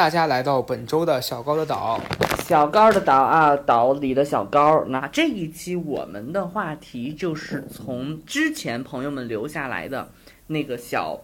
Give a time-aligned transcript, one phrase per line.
[0.00, 2.00] 大家来到本周的小高的岛。
[2.46, 4.82] 小高的岛啊，岛里的小高。
[4.86, 10.08] 那这一期我们的话题就是从之前朋友们留下来的
[10.46, 11.20] 那个小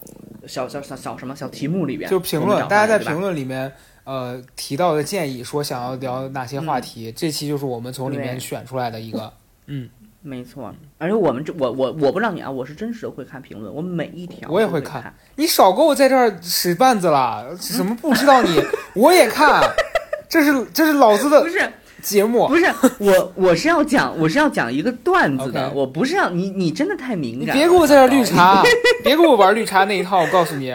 [0.46, 3.72] 小小小小什么小题目里边，就评论，大家在评论里面
[4.04, 9.32] 呃提到的建议，说想要聊哪些话题，这期就是我们从里面选出来的一个。
[9.68, 9.88] 嗯，
[10.26, 18.60] 没错，而且我们这我我我不知道你啊，我是真实的会看评论，我每一条我也会看你少给我在这儿使绊子了，什么不知道你，
[18.94, 19.62] 我也看，
[20.28, 22.66] 这是这是老子的不是节目不，是
[22.98, 28.62] 我我是要讲我是要讲一个段子的我不是要你你真的太敏感了，别给我在这儿绿茶，
[29.04, 30.74] 别给我玩绿茶那一套，我告诉你，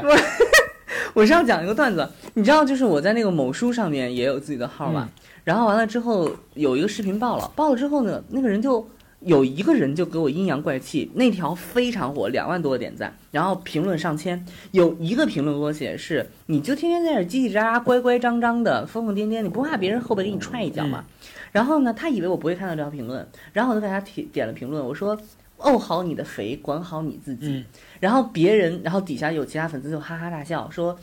[1.13, 5.09] 我是要讲一个段子，你知道，就是我在那个某书上面也有自己的号嘛，
[5.43, 8.87] 然后完了之后有一个视频爆了，爆了之后呢，那个人就
[9.21, 21.05] 有一个人就给我阴阳怪气，那条非常火，两万多个点赞，然后评论上千，有一个评论给我写是，你就天天在这叽叽喳喳、乖乖张张的、疯疯癫癫，你不怕别人后背给你踹一脚吗？
[21.51, 25.17] 然后呢，他以为我不会看到这条评论，然后我就给他点点了评论，我说。
[25.63, 27.47] 哦好你的肥，管好你自己。
[27.47, 27.63] 嗯
[27.99, 30.97] 然后别人，然后底下有其他粉丝就哈哈大笑，说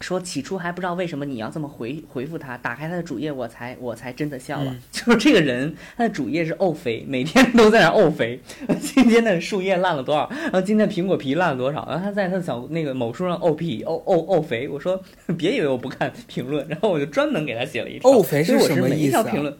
[0.00, 4.70] 说起初还不知道为什么你要这么回回复他，打开他的主页，我才我才真的笑了。
[4.70, 8.40] 嗯 就是这个人，他的主页是沤肥，每天都在那儿沤肥。
[8.80, 10.28] 今天的树叶烂了多少？
[10.30, 11.84] 然后今天苹果皮烂了多少？
[11.88, 14.68] 然后他在他的小那个某书上沤皮沤沤沤肥。
[14.68, 15.00] 我说
[15.36, 18.10] 别以为我不看评论，然后我就专门给他写了一条。
[18.10, 19.56] 沤肥是什么每一条意思啊评论。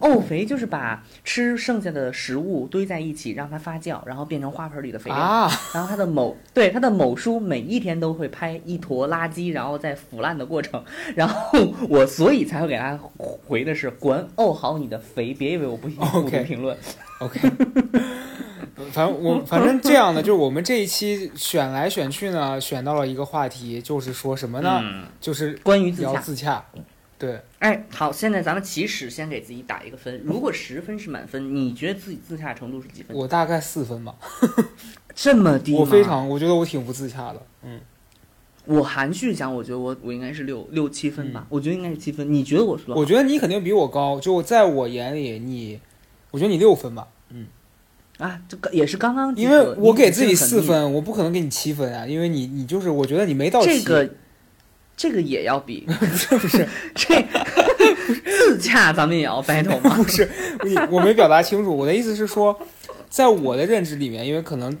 [0.00, 5.18] 沤肥就是把吃剩下的食物堆在一起，让它发酵，然后变成花盆里的肥料。
[5.18, 10.82] 啊，然后他的某对他的某书每一天都会拍一坨垃圾，然后在腐烂的过程，
[11.14, 12.98] 然后我所以才会给他
[13.46, 16.76] 回的是管沤好你的肥，别以为我不不 OK 读评论。
[17.20, 17.40] OK，
[18.92, 24.80] 反正我反正这样的，就是我们这一期选来选去呢，选到了一个话题，就是说什么呢？
[24.82, 26.64] 嗯，就是关于自洽。
[27.18, 33.16] 对，哎，好，现在咱们起始先给自己打一个分，如果十分是满分，你觉得自己自洽程度是几分？
[33.16, 34.14] 我大概四分吧，
[35.16, 37.42] 这么低我非，常，我觉得我挺不自洽的。
[37.64, 37.80] 嗯，
[38.66, 42.32] 我含蓄讲，我觉得我我应该是六六七分吧，我觉得应该是七分。
[42.32, 42.94] 你觉得我说？
[42.94, 45.80] 我觉得你肯定比我高，就在我眼里，你，
[46.30, 47.48] 我觉得你六分吧，嗯
[48.18, 54.14] 啊，这个也是刚刚因为我给自己四分，我不可能给你七分啊，因为你你就是我觉得你没到七，这个
[54.98, 55.86] 这个也要比，
[56.16, 56.68] 是不是？
[56.94, 57.24] 这
[58.24, 59.94] 自洽咱们也要 battle 吗？
[59.96, 60.28] 不是，
[60.64, 61.74] 你我没表达清楚。
[61.74, 62.60] 我的意思是说，
[63.08, 64.76] 在我的认知里面，因为可能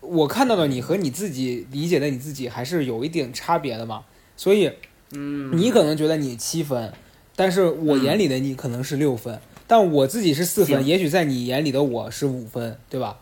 [0.00, 4.04] 我看到的你和你自己理解的你自己还是有一点差别的嘛，
[4.38, 4.72] 所以
[5.12, 6.90] 嗯，你可能觉得你七分，
[7.36, 13.18] 但是我眼里的你可能是六分，但我自己是四分，也许在你眼里的我是五分，对吧？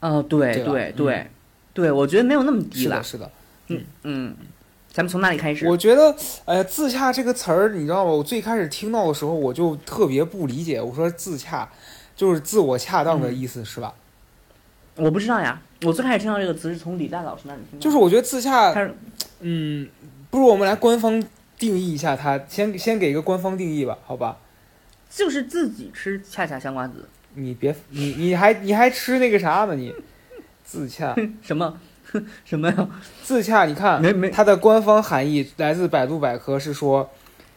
[0.00, 1.26] 哦，对对对对
[1.72, 3.24] 对，我觉得没有那么低了是的，。
[3.68, 3.82] 是的。
[4.02, 4.34] 嗯，
[4.92, 5.66] 咱们从哪里开始？
[5.68, 8.10] 我觉得，呃，自洽这个词儿，你知道吗？
[8.10, 10.80] 我最开始听到的时候，我就特别不理解。
[10.80, 11.68] 我说自洽，
[12.16, 13.94] 就是自我恰当的意思，是吧？
[14.96, 18.74] 我不知道呀，我最开始听到这个词是从李诞老师那里听到的，就是我觉得自洽
[19.40, 19.88] 嗯，
[20.30, 21.22] 不如我们来官方
[21.56, 24.38] 定义一下它，先先给一个官方定义吧，好吧？
[25.08, 29.76] 就是自己吃恰恰香瓜子，你别，你你还你还吃那个啥呢？
[29.76, 29.94] 你
[30.64, 31.78] 自洽， 什么
[32.44, 32.88] 什么呀？
[33.22, 37.10] 自洽，你看没没它的官方含义来自百度百科，是说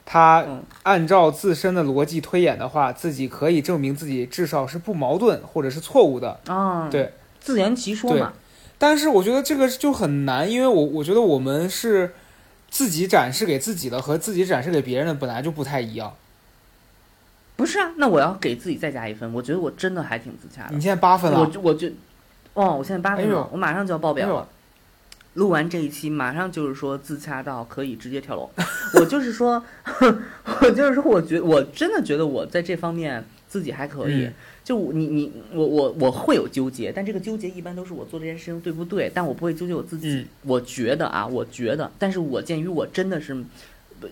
[0.05, 6.39] 它嗯按照自身的逻辑推演的话，自己可以证明自己至少是不矛盾或者是错误的。
[6.47, 8.33] 啊，对，自圆其说嘛。
[8.77, 12.13] 但是我觉得这个就很难，因为我我觉得我们是
[12.69, 16.13] 自己展示给自己的和自己展示给别人的本来就不太一样。
[17.55, 20.81] 不是啊，那我要给自己再加一分，我觉得我真的还挺自洽的你。
[20.81, 21.87] 现在八分了，我就我就，
[22.53, 24.41] 哦，我现在八分钟，哎我马上就要爆表了。
[24.41, 24.47] 哎
[25.35, 28.49] 录完这一期，马上就是说自洽到可以直接跳楼。
[28.99, 29.63] 我就是说，
[30.61, 34.25] 我就是说，我觉我真的觉得我在这方面自己还可以。
[34.25, 34.33] 嗯
[34.63, 40.09] 就你你我我我会有纠结，但这个纠结一般都是我做这件事情对不对，但我不会纠结我自己。
[40.09, 43.35] 嗯我觉得啊，我觉得，但是我鉴于我真的是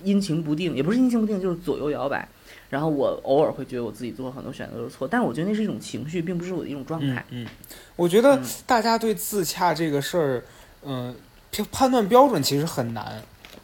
[0.03, 2.27] 阴晴不定，也不是阴晴不定，就是左右摇摆。
[2.69, 7.25] 然后我偶尔会觉得我自己做了很多选择都是错，但是我觉得那是一种情绪，并不是我的一种状态。
[7.29, 7.47] 嗯嗯，
[7.95, 10.43] 我觉得嗯大家对自洽这个事儿，
[10.85, 11.15] 嗯、
[11.51, 13.21] 判判断标准其实很难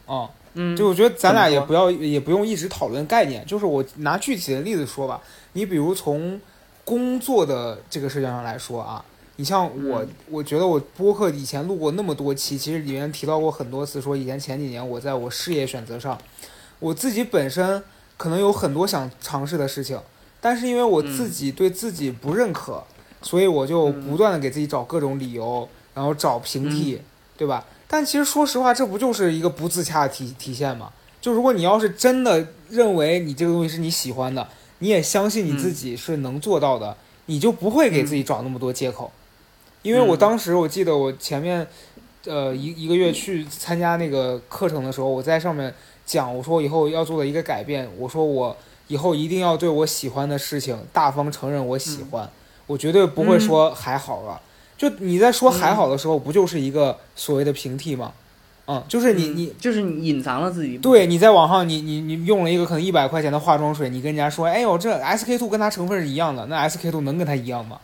[0.08, 5.22] 啊、嗯，就我觉得咱俩也不要也不用一直讨论概念，就是我拿具体的例子说吧。
[5.54, 6.42] 你比如从
[6.84, 9.04] 工作的这个事情上来说啊，
[9.38, 16.18] 你像我，嗯我觉得我播客以前录过那么多期，其实里面提到过很多次，说以前前几年我在我事业选择上，
[16.80, 17.84] 我自己本身
[18.18, 20.00] 可能有很多想尝试的事情，
[20.40, 22.84] 但是因为我自己对自己不认可，
[23.22, 27.02] 所以我就不断的给自己找各种理由，然后找平替，
[27.38, 27.66] 对吧？
[27.88, 30.92] 但其实说实话，这不就是一个不自洽的体体现吗？
[31.22, 34.48] 就如果你要是真的认为你这个东西是你喜欢的，
[34.80, 36.96] 你也相信你自己是能做到的，
[37.26, 39.12] 你就不会给自己找那么多借口。
[39.82, 41.66] 因为我当时我记得我前面，
[42.26, 45.74] 呃一一个月去参加那个课程的时候，我在上面
[46.06, 48.56] 讲，我说以后要做的一个改变，我说我
[48.88, 52.30] 以后一定要对我喜欢的事情大方承认我喜欢，
[52.68, 54.40] 我绝对不会说还好了。
[54.78, 58.14] 就你在说还好的时候，不就是一个所谓的平替吗？
[58.68, 67.80] 嗯，就是你你就是你隐藏了自己，对，你在网上你你你用了一个可能一百块钱的化妆水，你跟人家说，哎呦，这 SK two 跟它成分是一样的，那 SK two 能跟它一样吗？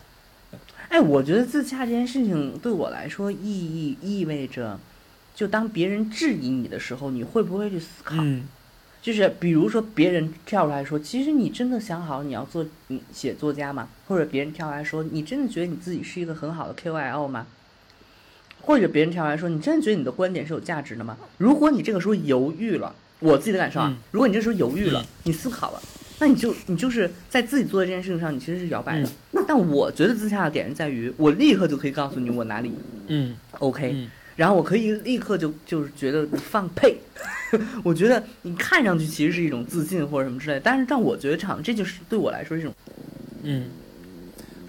[0.88, 4.78] 哎，我觉得自洽这件事情对我来说意义意味着，
[5.34, 8.16] 就当别人质疑你的时候，你会不会去思考？
[8.18, 8.44] 嗯
[9.02, 13.88] 就是比如说别人跳出来说，其实你真的想好你要做你写作家吗？
[14.06, 17.48] 或者别人跳出来说，你真的觉得你自己是一个很好的 KOL 吗？
[18.60, 21.16] 或者别人跳出来说，你真的觉得你的观点是有价值的吗？
[21.38, 25.82] 如果你这个时候犹豫了，我自己的感受啊，嗯如果你这时候犹豫了，嗯你思考了，
[26.20, 29.08] 那你就你就是在自己做的这件事情上，你其实是摇摆的。
[29.48, 32.70] 但我觉得自洽的点是在于，我立刻就可以告诉你我哪里
[33.08, 36.96] 嗯 OK，、嗯然后我可以立刻就就是觉得你放屁，
[37.82, 42.74] 我觉得你看上去其实是一种自信或者什么之类，但是但我觉得场这就是对我来说是一种
[43.42, 43.70] 嗯，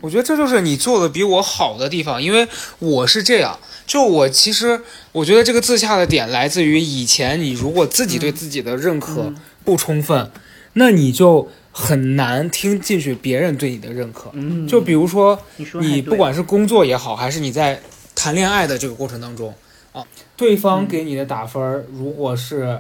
[0.02, 2.48] 我觉得这就是你做的比我好的地方，因为
[2.80, 4.82] 我是这样，就我其实
[5.12, 9.36] 我觉得这个自洽的点来自于以前你如果自己对自己的认可嗯。
[9.66, 10.30] 不充分，
[10.74, 14.30] 那你就很难听进去别人对你的认可。
[14.34, 15.40] 嗯，就比如说，
[15.80, 17.82] 你不管是工作也好，还是你在
[18.24, 19.54] 谈恋爱的这个过程当中
[19.92, 20.02] 啊，
[20.38, 22.80] 对方嗯给你的打分儿，如果是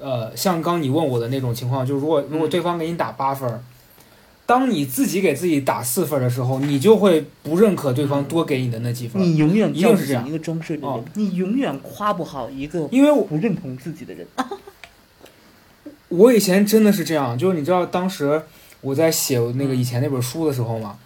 [0.00, 2.50] 呃像刚你问我的那种情况，就如果如果嗯。
[2.50, 3.62] 对方给你打八分，
[4.46, 10.26] 当你自己给自己打四分的时候，你就会不认可对方多给你的那几分，你永远一定是这样。
[10.28, 14.26] 一个装睡的人，哦你永远夸不好一个因为我不认同自己的人。
[16.08, 18.42] 我以前真的是这样，就是你知道当时
[18.80, 20.98] 我在写那个以前那本书的时候嘛，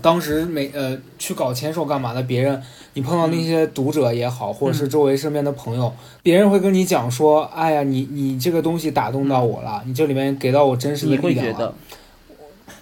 [0.00, 2.62] 当时每呃去搞签售干嘛的，别人
[2.94, 5.92] 你碰到那些读者也好，或者是周围身边的朋友，
[6.22, 11.74] 别人会跟你讲说，哎呀，你你这个东西打动到我了，你这里面给到我真实的力量了会觉得，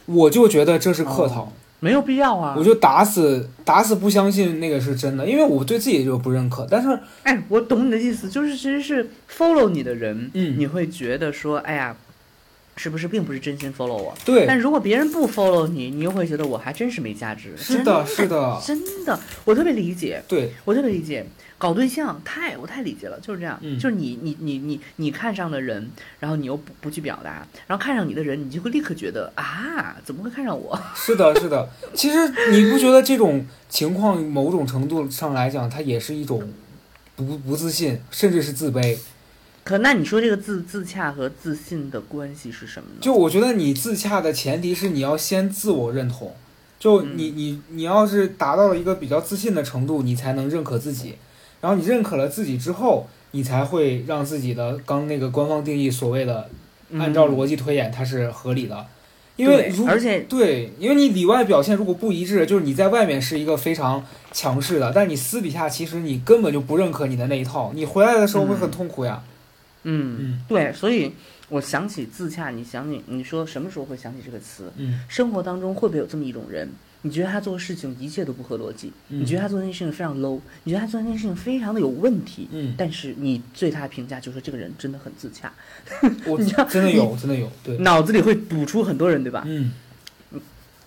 [0.06, 2.55] 我就觉得这是客套，没有必要啊。
[2.58, 2.64] 我。
[2.64, 10.55] 就打死打死不相信那个是真的，因为我对自己就不认可，但是哎，我懂你的意思，就是其实是 follow 你的人，嗯。
[10.58, 11.97] 你会觉得说，哎呀，
[12.76, 14.14] 是不是并不是真心 follow 我？
[14.25, 17.56] 对，但如果别人不 follow 你，你又会觉得我还真是没价值。
[17.56, 21.26] 是的，是的， 真的，我特别理解，对，我特别理解。
[21.58, 25.90] 搞对象太我太理解了，就是这样，嗯就是你你你你你看上的人，
[26.20, 30.79] 然后你又不不去表达，然后看上你的人，你就会立刻觉得啊，怎么会看上我？
[30.94, 31.67] 是的，是的。
[31.94, 36.46] 其实你不觉得这种情况某种程度上来讲，它也是一种
[37.17, 38.98] 不不自信，甚至是自卑。
[39.67, 42.99] 可那你说这个自自洽和自信的关系是什么呢？
[43.01, 46.32] 就我觉得你自洽的前提是你要先自我认同，
[46.79, 51.17] 就嗯你你你要是达到了一个比较自信的程度，你才能认可自己。
[51.61, 56.49] 然后你认可了自己之后，你才会让自己的刚那个官方定义所谓的
[56.93, 58.87] 按照逻辑推演，它是合理的。
[59.35, 69.20] 因为而且对，因为你里外表现如果不一致，就是你在外面是一个非常强势的，但你私底下其实你根本就不认可你的那一套，你回来的时候会很痛苦呀。
[69.25, 69.32] 嗯，
[69.86, 70.40] 嗯。
[70.48, 71.12] 对，所以
[71.48, 74.70] 我想起自洽，你想你你说什么时候会想起这个词？
[74.76, 75.00] 嗯。
[75.08, 76.69] 生活当中会不会有这么一种人？
[77.02, 79.20] 你觉得他做事情一切都不合逻辑，嗯。
[79.20, 85.52] 你觉得他做那件事情非常 low，你觉得他做那件事情非常的有问题，嗯，但是你对他的评价就是这个人真的很自洽，
[86.26, 89.44] 我 你真的有，真的有，对，脑子里会补出很多人，对吧？
[89.46, 89.72] 嗯。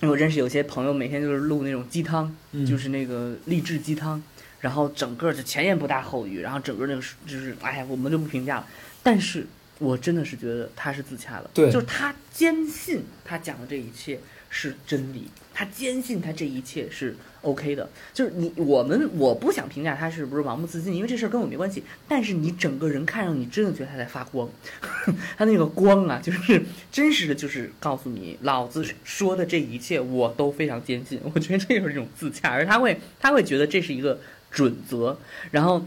[0.01, 4.22] 我认识有些朋友每天就是录那种鸡汤，嗯，就是那个励志鸡汤，
[4.60, 8.68] 然后整个就前言不搭后语，然后整个那个就是哎呀，我们就不评价了。
[9.01, 9.46] 但是
[9.80, 17.89] 我真的是觉得他是自洽的，对就是他坚信他讲的这一切是真理，他坚信他这一切是 OK 的。
[18.13, 21.82] 就是你我们我不想评价他是不是盲目自信，因为这事儿跟我没关系。
[22.10, 24.50] 但是你整个人看上你，真的觉得他在发光，
[25.38, 26.62] 他那个光啊，就是
[26.92, 31.22] 真实的，就是告诉你，老子说的这一切我都非常坚信。
[31.34, 34.20] 我觉得这就是一种自洽，而他会他会觉得这是一个
[34.51, 35.18] 准则，
[35.51, 35.82] 然后。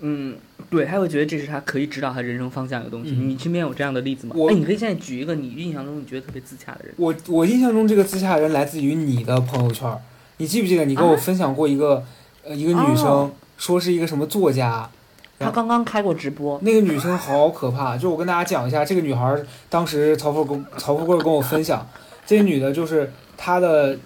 [0.00, 0.36] 嗯，
[0.70, 3.10] 对，他会觉得这是他可以指导他人生方向的东西。
[3.10, 4.34] 嗯你身边有这样的例子吗？
[4.38, 6.94] 我哎，你可以现在举一个你印象中你觉得特别自洽的人。
[6.96, 9.98] 我我印象中这个自洽的人来自于你的朋友圈儿，
[10.36, 12.04] 你记不记得你跟我啊分享过一个、
[12.44, 14.88] 呃一个女生、哦说是一个什么作家，
[15.40, 21.84] 她刚刚开过直播，那个女生好可怕，就我跟大家讲一下，这个女孩儿当时曹富贵曹富贵跟我分享，
[22.24, 23.98] 这个女的就是她的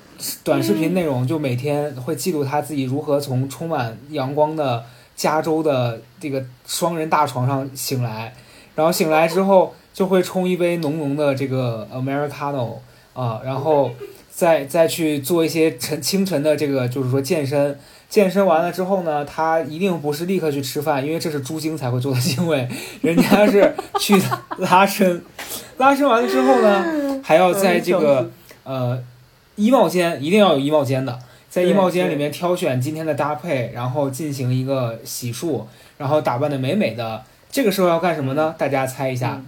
[0.44, 4.84] 短视频内容，就每天会记录他自己如何从充满阳光的
[5.16, 8.34] 加州的这个双人大床上醒来，
[8.74, 12.76] 然后醒来之后就会冲一杯浓浓的这个 Americano
[13.14, 13.90] 啊，然后
[14.30, 17.78] 再再去做一些晨清晨的这个就是说健身。
[18.08, 22.68] 健身完了之后呢，他一定不是立刻去吃饭，因为这是猪精才会做的行为。
[23.00, 24.14] 人家是去
[24.58, 25.24] 拉伸，
[25.78, 28.30] 拉伸完了之后呢，还要在这个
[28.64, 29.02] 呃
[29.56, 31.18] 衣帽间，一定要有衣帽间的，
[31.48, 35.64] 在衣帽间里面挑选今天的搭配，然后进行一个洗漱，
[35.98, 37.22] 然后打扮的美美的。
[37.50, 38.54] 这个时候要干什么呢？
[38.56, 39.46] 大家猜一下，嗯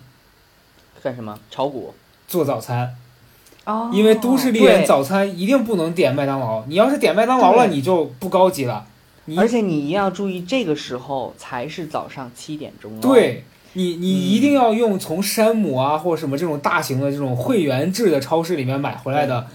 [1.02, 1.38] 干什么？
[1.50, 1.94] 炒股。
[2.26, 2.96] 做早餐。
[3.64, 8.86] 哦因为都市丽人早餐一定不能点麦当劳，你要是点麦当劳了，你就不高级了。
[9.38, 19.46] 而且你一定要注意，这个时候才是早上七点钟、哦。，对你，你嗯一定要用从山姆啊或者什么这种大型的这种会员制的超市里面买回来的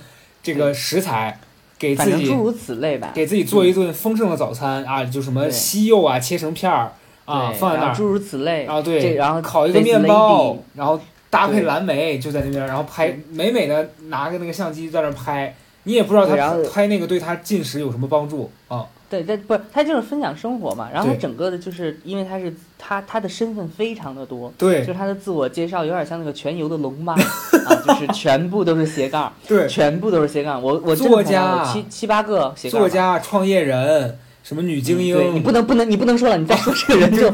[0.54, 1.40] 这个食材，
[1.78, 3.12] 给自己诸如此类吧。
[3.14, 6.92] 给自己做一顿丰盛的早餐啊，就什么西柚啊切成片儿
[7.26, 8.66] 啊放在那儿，诸如此类。
[8.66, 18.86] 然后对，然后烤一个面包然后搭配蓝莓就在那边，然后拍美美的拿个那个相机在那儿拍，你也不知道他拍那个对他进食有什么帮助啊？
[19.10, 20.88] 对，但不是他就是分享生活嘛。
[20.94, 27.14] 然后他整个的就是因为他是他他的身份非常的多，对就是他的自我介绍有点像那个全游的龙妈
[27.66, 30.62] 啊，就是全部都是斜杠， 对，全部都是斜杠。
[30.62, 37.30] 我我作家七七八个斜杠作家、创业人，什么女精嗯对你，不能不能你不能说了，你再说这个人就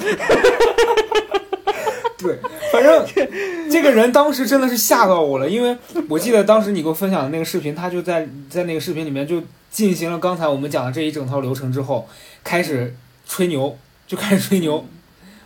[2.26, 2.40] 对，
[2.72, 3.06] 反正
[3.70, 5.78] 这个人当时真的是吓到我了，因为
[6.10, 12.08] 我记得当时你给我分享的那个视频，他就在在那个视频里面就进行了刚才我们讲的这一整套流程之后，
[12.44, 12.96] 开始
[13.28, 13.78] 吹牛，
[14.08, 14.84] 就开始吹牛。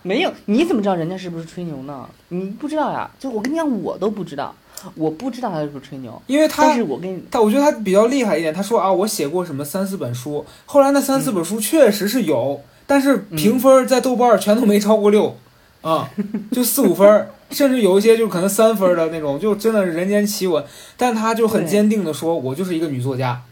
[0.01, 0.31] 没有。
[0.45, 2.07] 你怎么知道人家是不是吹牛呢？
[2.29, 3.09] 你不知道呀。
[3.19, 4.55] 就我跟你讲，我都不知道，
[4.95, 6.21] 我不知道他是不是吹牛。
[6.27, 15.35] 因为他但他是我跟你他我觉得他比较厉害一点，他说啊，我写过什么三四本书，后来那三四本书确实是有，但是评分在豆瓣全都没超过六，
[15.81, 16.09] 啊，
[16.51, 20.63] 就四五分儿，甚至有一些就可能三分的那种，就真的是人间奇闻。
[20.97, 23.33] 但他就很坚定的说，我就是一个女作家。
[23.33, 23.45] 嗯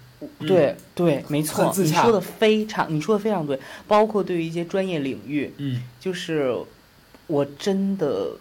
[0.48, 3.60] 对对，没错你说的非常，你说的非常对。
[3.88, 6.52] 包括对于一些专业领域，嗯就是
[7.28, 8.32] 我真的，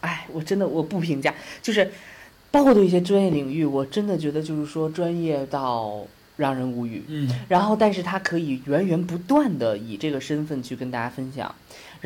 [0.00, 1.90] 哎，我真的我不评价，就是
[2.50, 6.06] 包括对一些专业领域，我真的觉得就是说专业到
[6.38, 7.04] 让人无语。
[7.08, 11.54] 嗯然后，但是他可以源源不断的以这个身份去跟大家分享，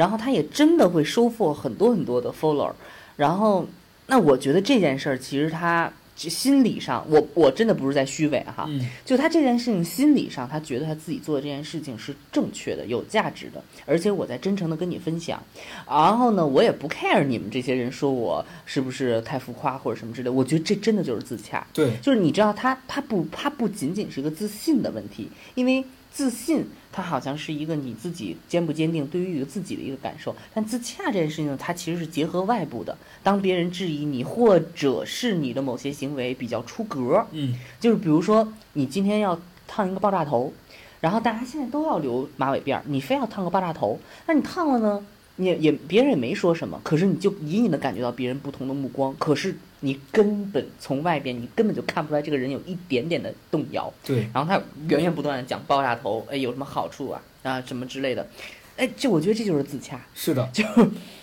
[0.00, 2.72] 然后他也真的会收获很多很多的 follower。
[3.18, 3.68] 然后，
[4.06, 15.42] 那我觉得这件事儿其实他心理上，我我真的不是在虚伪哈，嗯就他这件事情心理上，他觉得他自己做的这件事情是正确的、有价值的，而且我在真诚的跟你分享。
[15.86, 21.66] 然后呢，我也不 care 你们这些人说我是不是太浮夸或者什么之类的，我觉得这真的就是自洽。
[21.74, 32.96] 对，就是你知道他他不他不仅仅是一个自信的问题，因为自信它好像是一个你自己坚不坚定对于自己的一个感受，但自洽这件事情它其实是结合外部的。
[33.22, 40.52] 当别人质疑你，或者是你的某些行为比较出格，嗯就是比如说你今天要烫一个爆炸头，
[41.00, 45.04] 然后大家现在都要留马尾辫儿，你非要烫个爆炸头，那你烫了呢？
[45.36, 58.28] 你也也别人也没说什么，可是你就隐隐的感觉到别人不同的目光，可是你根本从外边你根本就看不出来这个人有一点点的动摇，对，然后他源源不断的讲爆炸头，哎有什么好处啊啊什么之类的，
[58.76, 60.64] 哎这我觉得这就是自洽，是的， 就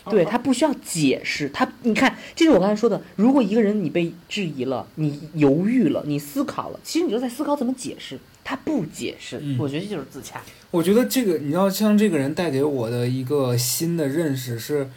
[0.09, 9.57] 对 他不需要解释，他你看，这是我刚才说的，如果一个人你被质疑了，你犹豫了，你思考了，其实你就在思考怎么解释，他不解释，嗯。
[9.59, 10.41] 我觉得这就是自洽。
[10.71, 14.89] 我觉得这个你知道，像这个人带给我的一个新的认识是，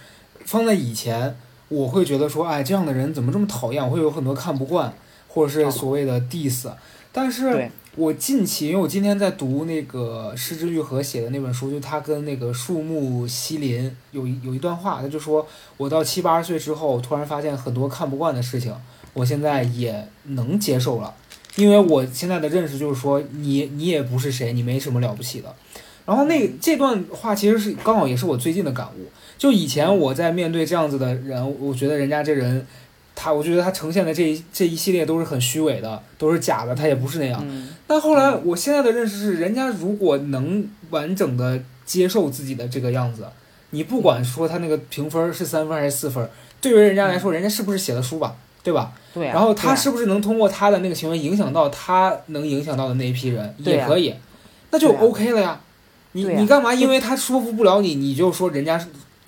[0.45, 1.37] 放在以前
[1.71, 3.83] 我会觉得说，哎，这样的人怎么这么讨厌？
[3.83, 4.93] 我会有很多看不惯，
[5.29, 6.69] 或者是所谓的 diss。
[7.13, 15.47] 但是我近期，因为我今天在读那个失之愈合写的那本书，就他跟那个树木希林有一有一段话，他就说
[15.77, 18.75] 我到七八十岁之后，突然发现很多看不惯的事情，
[19.13, 21.15] 我现在也能接受了。
[21.57, 25.55] 因为我现在的认识就是说，你你也不是谁，你没什么了不起的。
[26.07, 29.07] 然后那这段话其实是刚好也是我最近的感悟。
[29.41, 32.67] 就以前我在面对这样子的人，我觉得人家这人，
[33.15, 37.43] 他我觉得他呈现的这一这一系列都是很虚伪的，都是假的，他也不是那样。
[37.49, 43.25] 嗯，但后来我现在的认识是，人家如果能完整的接受自己的这个样子，
[43.71, 46.29] 你不管说他那个评分是三分还是四分，
[46.61, 48.93] 对于人家来说，人家是不是写的书吧，对吧？
[49.15, 49.33] 对啊。
[49.33, 54.15] 然后他是不是能通过他的那个行为影响到他能影响到的那一批人，啊也可以，
[54.71, 55.59] 那就 OK 了呀。
[56.13, 58.79] 你啊你干嘛因为他说服不了你，你就说人家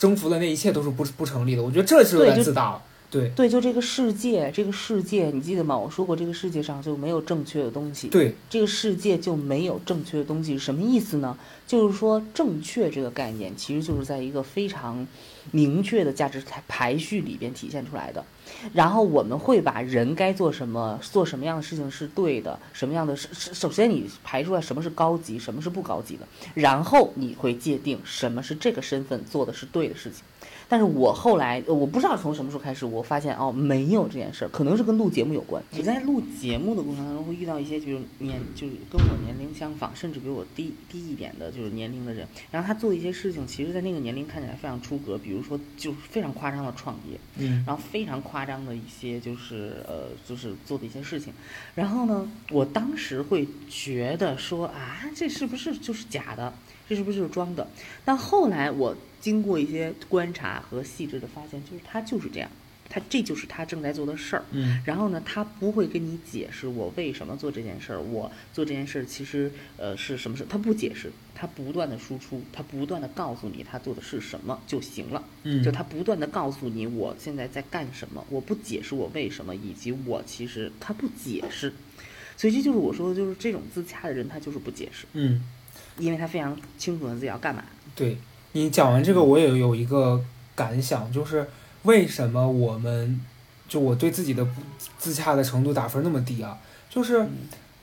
[0.02, 1.62] 征服的那一切都是不不成立的？
[1.62, 2.82] 我觉得这是有点自大了。
[3.08, 5.78] 对对，就这个世界，这个世界，你记得吗？
[5.78, 8.08] 我说过，这个世界上就没有正确的东西。
[8.08, 11.38] 对，这个世界就没有正确的东西什么意思呢？
[11.68, 15.06] 就是说，正确这个概念其实就是在一个非常
[15.52, 18.24] 明确的价值排排序里边体现出来的。
[18.72, 30.22] 然后我们会把人该做什么，做什么样的事情是对的，什么样的是是首先你排出来什么是高级，什么是不高级的，然后你会界定什么是这个身份做的是对的事情。
[30.72, 35.62] 但是我后来，呃我不知道从什么时候开始，我发现哦，没有这件事儿，可能是跟录节目有关。
[35.68, 42.26] 你在录节目的过程当中会遇到一些就是年，就是跟我年龄相仿，甚至比我低低一点的，就是年龄的人。
[42.50, 51.34] 然后他做一些事情，其实在那个年龄看起来非常出格，比如说就是非常夸张的创业，嗯然后非常夸张的一些就是呃就是做的一些事情。
[51.74, 56.50] 然后呢，我当时会觉得说啊，这是不是就是假的？
[56.88, 57.68] 这是不是就是装的？
[58.06, 62.50] 但后来我经过一些观察和细致的发现，就是他就是这样，
[62.90, 64.44] 他这就是他正在做的事儿。
[64.50, 75.24] 嗯然后呢，他不会跟你解释我为什么做这件事儿，我做这件事儿其实呃是什么事，他不解释，他不断的输出，他不断的告诉你他做的是什么就行了。
[75.44, 81.72] 嗯，就他不断的告诉你我现在在干什么，我不解释我为什么，以及我其实他不解释，
[82.36, 85.42] 所以这就是我说的，就是这种自洽的人，他就是不解释，嗯。
[85.98, 87.62] 因为他非常清楚他自己要干嘛。
[87.94, 88.16] 对
[88.52, 90.22] 你讲完这个，我也有一个
[90.54, 91.48] 感想，就是
[91.84, 93.20] 为什么我们
[93.68, 94.60] 就我对自己的不
[94.98, 96.58] 自洽的程度打分那么低啊？
[96.90, 97.30] 就是嗯。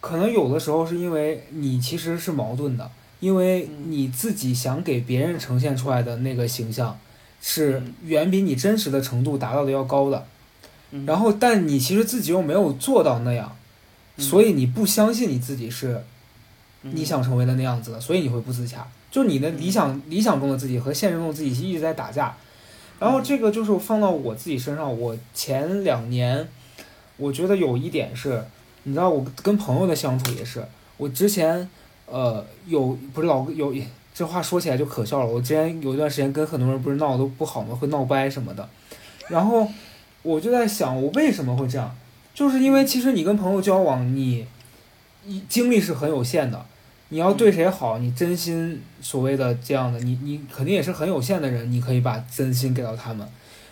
[0.02, 2.90] 可能有的时候是因为你其实是矛盾的，
[3.20, 3.92] 因为嗯。
[3.92, 6.98] 你自己想给别人呈现出来的那个形象
[7.42, 7.94] 是嗯。
[8.06, 10.26] 远比你真实的程度达到的要高的，
[10.92, 11.06] 嗯。
[11.06, 13.58] 然后但你其实自己又没有做到那样，
[14.18, 14.24] 嗯。
[14.24, 16.04] 所以你不相信你自己是
[16.84, 16.92] 嗯。
[16.96, 18.88] 你想成为的那样子的，所以你会不自洽。
[19.12, 22.36] 就你的理想理想中的自己和现实中的自己一直在打架。
[23.00, 26.48] 然后这个就是放到我自己身上，我前两年
[27.16, 28.44] 我觉得有一点是，
[28.84, 30.66] 你知道我跟朋友的相处也是，
[30.98, 31.70] 我之前
[32.08, 33.74] 呃有不是老有
[34.14, 37.74] 这话说起来就可笑了，我之前有一段时间跟很多人不是闹得都不好吗？
[37.74, 38.68] 会闹掰什么的，
[39.30, 39.66] 然后
[40.22, 41.96] 我就在想我为什么会这样，
[42.34, 44.46] 就是因为其实你跟朋友交往，你
[45.26, 46.66] 一精力是很有限的。
[47.10, 53.28] 你要对谁好，你真心所谓的这样的，你你肯定也是很有限的人，你可以把真心给到他们。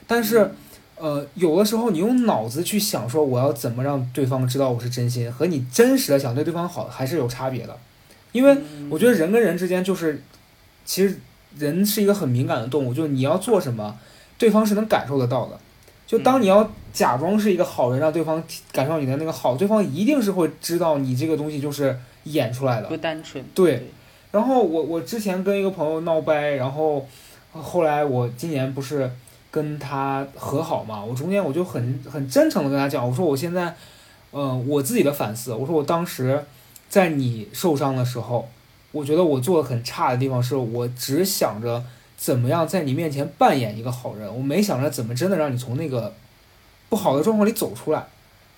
[0.07, 0.51] 但是，
[0.95, 7.77] 呃，有的时候你用脑子去想说我要怎么让对方知道我是真心，和你真实的想对对方好还是有差别的。
[8.31, 8.57] 因为
[8.89, 10.21] 我觉得人跟人之间就是，
[10.83, 11.19] 其实
[11.57, 13.97] 人是一个很敏感的动物，就是你要做什么，
[14.37, 15.59] 对方是能感受得到的。
[16.07, 21.97] 就当你要假装是一个好人，让对方感受你的那个好，对方一定是会知道你这个东西就是
[22.31, 22.97] 演出来的不。
[22.97, 23.43] 单纯。
[23.53, 23.89] 对，
[24.31, 27.05] 然后我我之前跟一个朋友闹掰，然后
[27.51, 29.09] 后来我今年不是
[29.49, 33.73] 跟他和好嘛，我中间我就很很真诚的跟他讲，我说我现在，
[34.31, 36.43] 呃，我自己的反思，我说我当时
[36.89, 38.47] 在你受伤的时候，
[38.91, 41.83] 我觉得我做的很差的地方是我只想着
[42.17, 46.13] 怎么样在你面前扮演一个好人，我没想着怎么真的让你从那个
[46.89, 48.05] 不好的状况里走出来，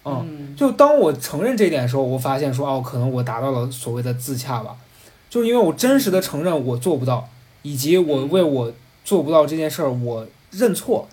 [0.06, 4.76] 嗯嗯，就当我承认这一点的时候，我发现说哦，可能我达到了所谓的自洽吧，
[5.30, 7.30] 就是因为我真实的承认我做不到，
[7.62, 8.72] 以及我为我
[9.04, 11.08] 做不到这件事儿我认错。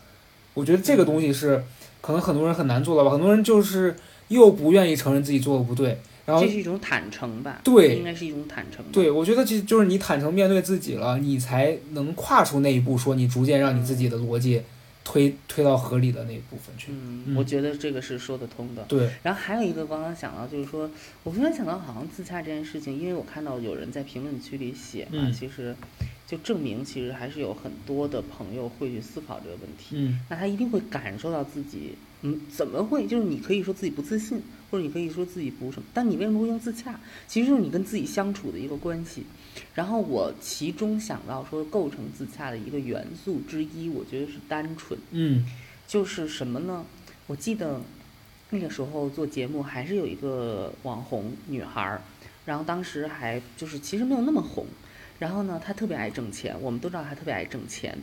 [0.54, 1.62] 我觉得这个东西是
[2.00, 3.94] 可能很多人很难做到吧，很多人就是
[4.28, 7.60] 又不愿意承认自己做的不对，然后这是一种坦诚吧？
[7.62, 8.90] 对应该是一种坦诚吧。
[8.92, 14.62] 对我觉得其实就是你坦诚面对自己了，你才能跨出那一步，说你逐渐让你自己的逻辑
[15.06, 16.90] 推推到合理的那一部分去。
[17.36, 18.82] 我觉得这个是说得通的。
[18.88, 20.90] 对，然后还有一个刚刚想到，就是说
[21.22, 25.76] 我突然想到，好像自洽这件事情，因为我看到有人在评论区里写嘛，嗯其实
[26.26, 29.96] 就证明其实还是有很多的朋友会去思考这个问题。
[29.96, 33.06] 嗯那他一定会感受到自己，嗯，怎么会？
[33.06, 36.98] 就是你可以说自己不自信，或者你可以说自己不什么，但你为什么会用自洽？
[37.28, 39.24] 其实就是你跟自己相处的一个关系。
[39.74, 44.98] 然后我其中想到说，构成自洽的一个元素之一，我觉得是单纯。
[45.12, 45.46] 嗯
[45.86, 46.84] 就是什么呢？
[47.28, 47.80] 我记得
[48.50, 52.02] 那个时候做节目还是有一个网红女孩儿，
[52.44, 54.66] 然后当时还就是其实没有那么红，
[55.18, 57.96] 然后呢，他特别爱挣钱，我们都知道他特别爱挣钱，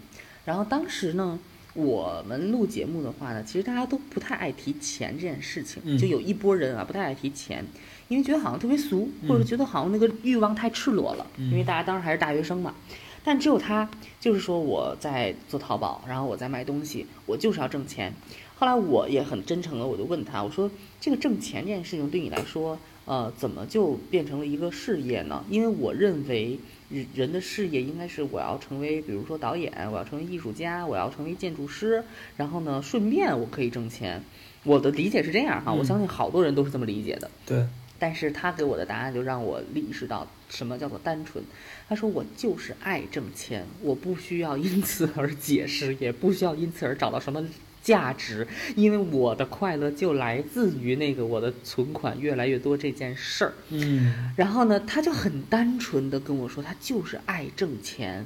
[0.45, 1.39] 然后当时呢。
[1.75, 7.65] 我们录节目的话呢，其实大家都不太爱提钱这件事情，嗯就有一波人啊不太爱提钱，
[8.07, 12.75] 因为觉得好像特别俗，或者嗯觉得好像那个欲望太赤裸了，嗯因为大家当时还是大学生嘛。
[13.23, 18.13] 但只有他，就是说我在做淘宝，然后我在卖东西，我就是要挣钱。
[18.53, 20.69] 后来我也很真诚的，我就问他，我说
[21.01, 25.43] 这个挣钱这件事情对你来说，呃，怎么就变成了一个事业呢？
[25.49, 26.59] 因为我认为
[26.93, 32.03] 人人的事业应该是我要成为，比如说导演，我要成为艺术家，我要成为建筑师，
[32.37, 34.21] 然后呢，顺便我可以挣钱。
[34.63, 37.29] 我的理解是这样哈，我相信好多人都是这么理解的。
[37.45, 37.65] 对，
[37.99, 41.43] 但是他给我的答案就让我意识到什么叫做单纯。
[41.89, 47.43] 他说我就是爱挣钱，我不需要因此而解释，也不需要因此而找到什么
[47.83, 53.53] 价值，因为我的快乐就来自于那个我的存款越来越多这件事儿。
[53.69, 58.25] 嗯，然后呢，他就很单纯的跟我说，他就是爱挣钱。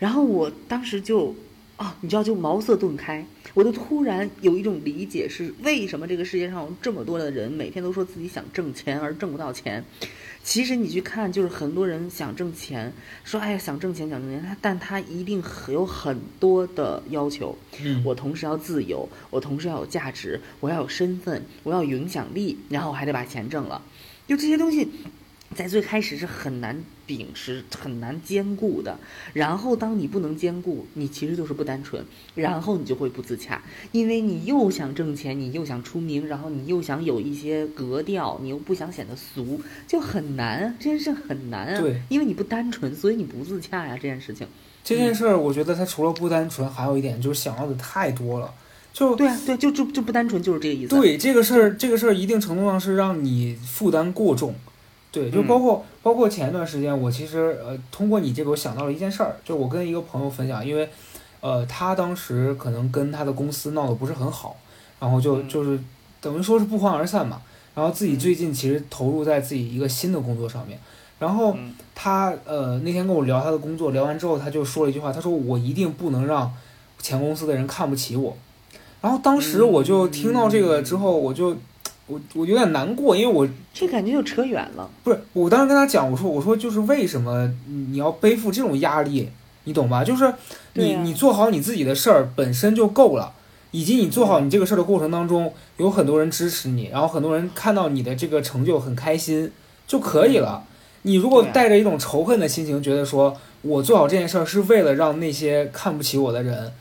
[0.00, 1.34] 然后我当时就，
[1.78, 9.84] 啊，你知道，就茅塞顿开，我就突然有一种理解，是为什么这个世界上有这么多的人每天都说自己想挣钱而挣不到钱。
[10.42, 17.56] 其实你去看，就是很多人想挣钱，说哎呀想挣钱想挣钱，他但他一定很有很多的要求。
[17.80, 23.80] 嗯我同时要自由，我同时要有价值，我要有身份，我要有影响力，然后我还得把钱挣了。
[24.26, 24.88] 就这些东西，
[25.54, 28.98] 在最开始是很难秉持、很难兼顾的。
[29.32, 41.80] 然后当你不能兼顾，你其实就是不单纯，然后你就会不自洽，因为你又想挣钱，你又想出名，然后你又想有一些格调，你又不想显得俗，就很难啊，这件事很难啊。
[41.80, 44.46] 对，因为你不单纯，所以你不自洽呀、这件事情。
[44.84, 48.52] 这件事儿，我觉得它除了不单纯，还有一点就是想要的太多了。
[48.92, 50.94] 就对啊，对，就就就不单纯，就是这个意思。
[50.94, 54.54] 对这个事儿，这个事儿一定程度上是让你负担过重。
[55.10, 55.46] 对，就嗯。
[55.46, 60.88] 包括、包括前一段时间，我其实呃通过你这个，我想到了一件事儿，就我跟一个朋友分享，因为
[61.40, 64.56] 呃他当时可能跟他的公司闹得不是很好，
[65.00, 65.48] 然后就嗯。
[65.48, 65.78] 就是
[66.20, 67.40] 等于说是不欢而散嘛。
[67.74, 70.78] 然后自己最近其实投入在自己一个新的工作上面，
[71.18, 71.72] 然后嗯。
[72.00, 76.52] 他呃那天跟我聊他的工作，聊完之后他就说了一句话，他说我一定不能让
[77.00, 78.36] 前公司的人看不起我。
[79.00, 81.56] 然后当时我就听到这个之后，我就
[82.08, 84.90] 我我有点难过，因为我这感觉就扯远了。
[85.04, 89.28] 不是我当时跟他讲，我说我说就是为什么你要背负这种压力，
[89.64, 90.02] 你懂吧？
[90.02, 90.32] 就是
[90.72, 93.32] 你、你做好你自己的事儿本身就够了，
[93.70, 99.52] 以及你做好你这个事儿的过程当中，有很多人支持你，然后很多人看到你的这个成就很开心
[99.86, 100.64] 就可以了。
[101.02, 106.72] 你如果带着一种仇恨的心情，觉得说我做好这件事儿是为了让那些看不起我的人，嗯，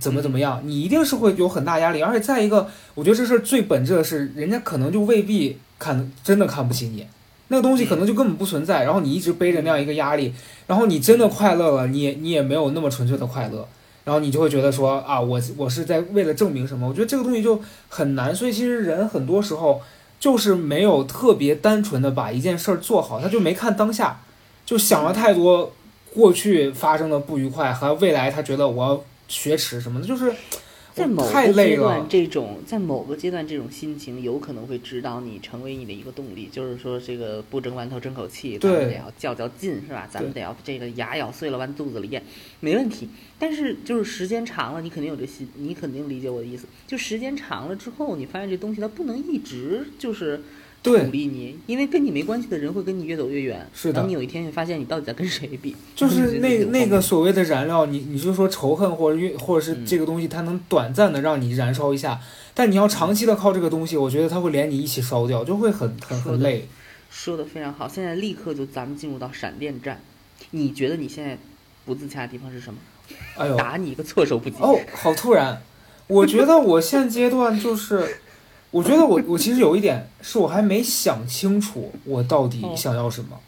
[0.00, 2.02] 怎么怎么样，你一定是会有很大压力。
[2.02, 7.06] 而且再一个，我觉得这事儿最本质的是，人家可能就未必看真的看不起你，
[7.48, 8.84] 那个东西可能就根本不存在。
[8.84, 10.32] 然后你一直背着那样一个压力，
[10.66, 13.66] 然后你真的快乐了，你也你也没有那么纯粹的快乐。
[14.04, 16.88] 然后你就会觉得说啊，我我是在为了证明什么？
[16.88, 18.34] 我觉得这个东西就很难。
[18.34, 19.80] 所以其实人很多时候
[20.18, 24.20] 就是没有特别单纯的把一件事儿做好，他就没看当下，
[24.66, 25.72] 就想了太多
[26.12, 30.30] 过去发生的不愉快和未来，他觉得我要雪耻什么的，就是
[30.92, 32.06] 在某个阶段，。
[32.06, 40.06] 这种在某个阶段这种心情有可能会指导你成为你的一个动力，就是说这个不争馒头争口气，咱们得要较较劲，是吧？
[40.12, 42.22] 咱们得要这个牙咬碎了往肚子里咽，
[42.60, 43.08] 没问题。
[43.38, 46.66] 但是就是时间长了，你肯定有这心，你肯定理解我的意思。
[46.86, 50.44] 就时间长了之后，你发现这东西它不能一直就是对
[50.82, 53.64] 鼓励你，因为跟你没关系的人会跟你越走越远。
[53.74, 62.20] 是的等你有一天会发现你到底在跟谁比，就是那那个个所谓的燃料，你你就说仇恨或者越或者是嗯这个东西，它能短暂的让你燃烧一下，
[62.54, 66.68] 但你要长期的靠这个东西，我觉得它会连你一起烧掉，就会很很很累。
[67.10, 70.00] 说的非常好，现在立刻就咱们进入到闪电战。
[70.50, 71.38] 你觉得你现在
[71.84, 72.80] 不自洽的地方是什么？
[73.36, 74.56] 哎呦，打你一个措手不及。
[74.60, 75.62] 哦，好突然！
[76.08, 78.16] 我觉得我现阶段就是，
[78.72, 82.74] 我觉得我 我其实有一点是我还没想清楚我到底哦。
[82.76, 83.38] 想要什么。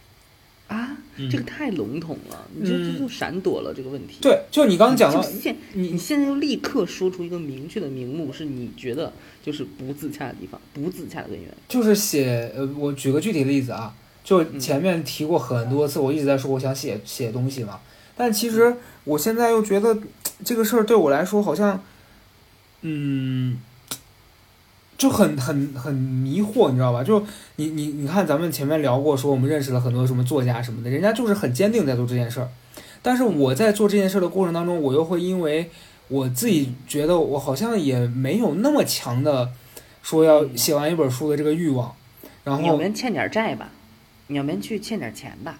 [0.68, 1.28] 啊，嗯。
[1.28, 2.92] 这个太笼统了，你这嗯。
[2.92, 4.18] 这就闪躲了这个问题。
[4.22, 11.48] 对，就你刚刚讲到，现你你现在又立刻说出一个明确的名目，是你觉得就是不自洽的地方，不自洽的根源。
[11.68, 14.60] 就是写呃，我举个具体的例子啊，就嗯。
[14.60, 17.80] 前面提过很多次，我一直在说我想写写东西嘛，
[18.16, 19.98] 但其实我现在又觉得
[20.44, 21.82] 这个事儿对我来说好像，
[22.82, 23.58] 嗯，
[24.96, 27.02] 就很很很迷惑，你知道吧？
[27.02, 27.20] 就
[27.56, 32.48] 你你你看，咱们前面聊过，说我们认识了很多什么作家什么的，人家就是很坚定在做这件事儿，
[33.02, 35.70] 但是我在做这件事儿的过程当中，我又会因为
[36.08, 39.50] 我自己觉得我好像也没有那么强的
[40.02, 41.94] 说要写完一本书的这个欲望，
[42.44, 43.70] 然后你们欠点债吧，
[44.28, 45.58] 你们去欠点钱吧，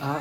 [0.00, 0.20] 啊，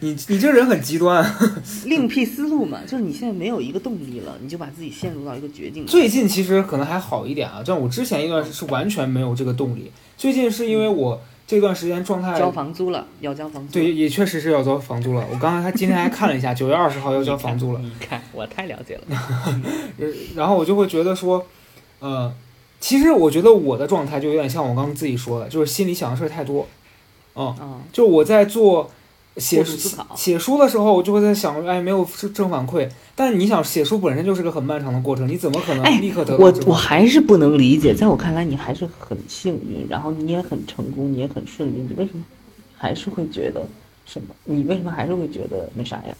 [0.00, 1.24] 你你这人很极端。
[1.86, 2.80] 另辟思路嘛。
[2.86, 5.86] 就是你现在没有一个动力了，你就把自己陷入到一个绝境。
[5.86, 9.90] 最近其实可能还好一点啊，像我之前一段是完全没有这个动力。
[10.16, 13.74] 最近是因为我这段时间状态交房租了，要交房租。
[13.74, 15.26] 对，，也确实是要交房租了。
[15.30, 17.80] 我刚才还今天还看了一下，九月二十号要交房租了。
[17.80, 19.02] 你看，我太了解了。
[19.98, 21.46] 呃然后我就会觉得说，
[22.00, 22.32] 呃，
[22.80, 26.66] 其实我觉得我的状态就有点像我刚刚自己说的，就是心里想的事儿太多。
[27.36, 28.90] 嗯，嗯，就我在做
[29.36, 29.64] 写
[30.14, 32.88] 写书的时候，我就会在想，哎，没有正反馈。
[33.16, 36.52] 但你想，写书本身就是个很漫长的过程，你怎么可能哎立刻得到我？
[36.66, 42.24] 我还是不能理解，在我看来，你还是很幸运，然后你也很成功，你也很顺利，你为什么
[42.76, 43.66] 还是会觉得
[44.04, 44.34] 什么？
[44.44, 46.16] 你为什么还是会觉得那啥呀？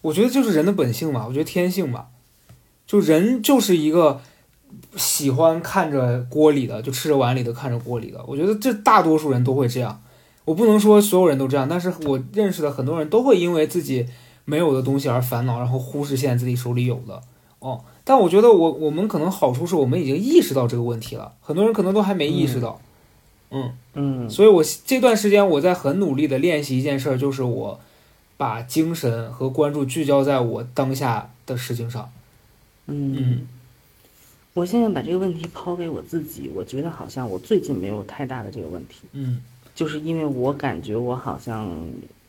[0.00, 2.06] 我觉得就是人的本性嘛，我觉得天性吧，
[2.86, 4.20] 就人就是一个
[4.96, 8.24] 喜欢看着锅里的，就吃着碗里的，看着锅里的。
[8.26, 10.00] 我觉得这大多数人都会这样，
[10.48, 14.06] 我不能说所有人都这样，但是我认识的很多人都会因为自己
[14.46, 17.20] 没有的东西而烦恼，然后忽视现在自己手里有的。
[17.58, 22.80] 哦，但我觉得我我们可能好处是我们已经意识到这个问题了，很多人可能都还没意识到。
[23.50, 23.72] 嗯。
[23.92, 24.30] 嗯。
[24.30, 27.78] 所以我这段时间我在很努力的练习一件事儿，就是我
[28.38, 32.10] 把精神和关注聚焦在我当下的事情上。
[32.86, 33.14] 嗯。
[33.18, 33.48] 嗯，
[34.54, 39.42] 我现在把这个问题抛给我自己，我觉得好像我最近没有太大的这个问题，嗯
[39.78, 41.70] 就是因为我感觉我好像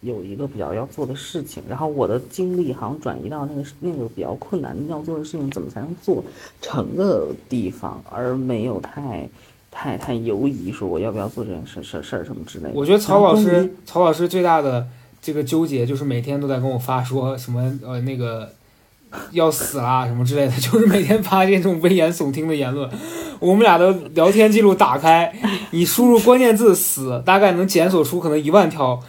[0.02, 6.24] 有一个比较要做的事情，然后我的精力好像转移到那个那个比较困难的要做的事情，怎么才能做
[6.62, 9.28] 成的地方，而没有太
[9.72, 12.74] 太太犹疑，说我要不要做这件事事事儿什么之类的。
[12.76, 14.88] 我觉得曹老师，曹老师最大的
[15.20, 18.54] 这个纠结就是每天都在跟我发说什么呃那个
[19.32, 22.90] 要死啦什么之类的， 就是每天发这种危言耸听的言论。
[23.40, 25.34] 我们俩的聊天记录打开，
[25.72, 29.00] 你输入关键字“死”，大概能检索出可能一万条。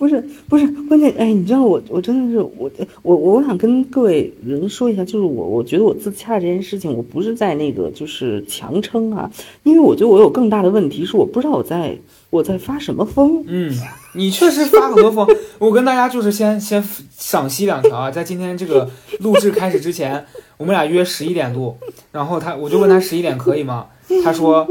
[0.00, 2.70] 不是不是，关键哎，你知道我我真的是我
[3.02, 9.30] 我我想跟各位人说一下，就是我我觉得我自洽这件事情，我不是在那个就是强撑啊，
[9.62, 11.94] 因为我觉得我有更大的问题是我不知道我在
[12.30, 13.44] 我在发什么疯。
[13.46, 13.70] 嗯，
[14.14, 15.28] 你确实发很多疯。
[15.58, 16.82] 我跟大家就是先先
[17.12, 20.24] 赏析两条啊，在今天这个录制开始之前，
[20.56, 21.76] 我们俩约十一点录，
[22.10, 23.88] 然后他我就问他十一点可以吗？
[24.24, 24.66] 他说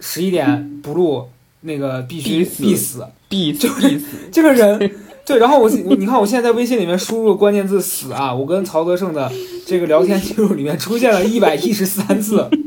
[0.00, 1.28] 十一点不录
[1.62, 3.06] 那个必须必死必死。
[3.28, 4.78] 必必死， 这个人
[5.24, 9.30] 对，然后我我你看我现在在微信里面输入关键字“死”啊，我跟曹德胜的
[9.66, 12.48] 这个聊天记录里面出现了一百一十三次。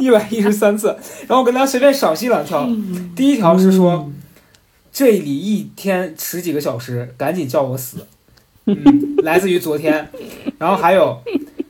[0.00, 0.88] 一百一十三次，
[1.26, 2.68] 然后我跟大家随便赏析两条。
[3.16, 4.10] 第一条是说，
[4.92, 8.06] 这里一天十几个小时，赶紧叫我死。
[8.66, 10.10] 嗯，来自于昨天。
[10.58, 11.18] 然后还有，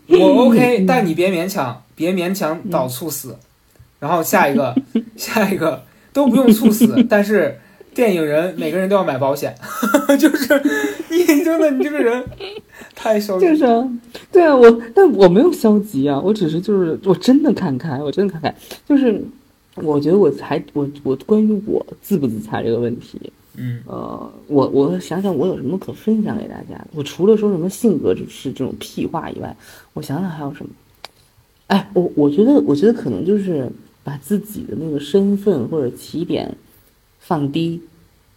[0.09, 3.37] 我 OK，但你别勉强，别勉强导猝死。
[4.05, 4.75] 然后下一个，
[5.17, 7.59] 下一个都不用猝死， 但是
[7.95, 9.55] 电影人每个人都要买保险，
[10.21, 10.63] 就是
[11.09, 12.23] 你真的你这个人
[12.95, 13.53] 太消极了。
[13.53, 13.89] 就是啊，
[14.31, 18.55] 对啊，我但我没有消极啊，我只是就是我真的看开，我真的看开，
[18.87, 19.19] 就是
[19.77, 23.19] 我觉得我才我我关于我自不自裁这个问题，
[23.57, 26.89] 嗯呃，我我想想我有什么可分享给大家的。
[26.95, 29.57] 我除了说什么性格是这种屁话以外，
[29.95, 30.71] 我想想还有什么？
[31.69, 33.67] 哎，我我觉得我觉得可能就是
[34.05, 36.55] 把自己的那个身份或者起点
[37.19, 37.81] 放低，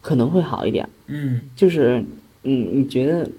[0.01, 0.89] 可能会好一点。
[1.07, 2.03] 嗯就是
[2.43, 3.29] 嗯，你觉得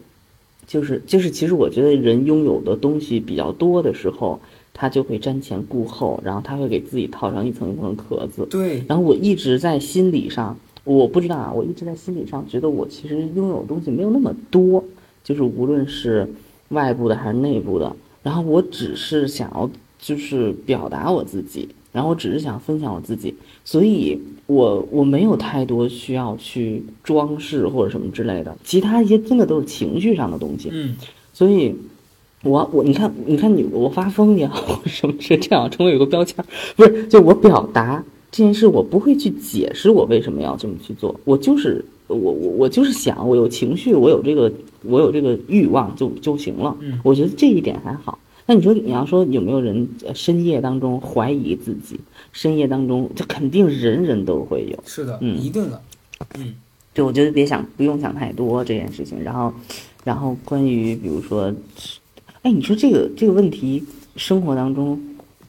[0.67, 4.39] 就是就是，其实我觉得人拥有的东西比较多的时候，
[4.75, 8.47] 他就会瞻前顾后，然后他会给自己套上一层一层壳子。
[8.51, 14.85] 对，然后我一直在心理上，我不知道啊，我一直在心理上觉得我其实拥有的东西没有那么多，
[15.25, 16.29] 就是无论是
[16.69, 30.97] 外部的还是内部的，然后我只是想要就是表达我自己，然后我只是想分享我自己，所以我我没有太多需要去装饰或者什么之类的，其他一些真的都是情绪上的东西，嗯
[31.33, 31.75] 所以。
[32.45, 36.47] 我我你看你看你我发疯也好什么是这样，中间有个标签儿，
[36.77, 44.53] 不是就我表达这件事，我不会去解释我为什么要这么去做，我就是我我我就是想，我有情绪，我有这个
[44.85, 46.77] 我有这个欲望就就行了。
[46.79, 48.17] 嗯我觉得这一点还好。
[48.51, 52.01] 那你说你要说有没有人呃深夜当中怀疑自己？
[52.33, 54.83] 深夜当中，这肯定人人都会有。
[54.87, 55.83] 是的，嗯一定的。
[56.37, 56.55] 嗯
[56.95, 59.23] 对，我觉得别想，不用想太多这件事情。
[59.23, 59.53] 然后，
[60.03, 61.55] 然后关于比如说，
[62.41, 63.85] 哎，你说这个这个问题，
[64.17, 64.99] 生活当中，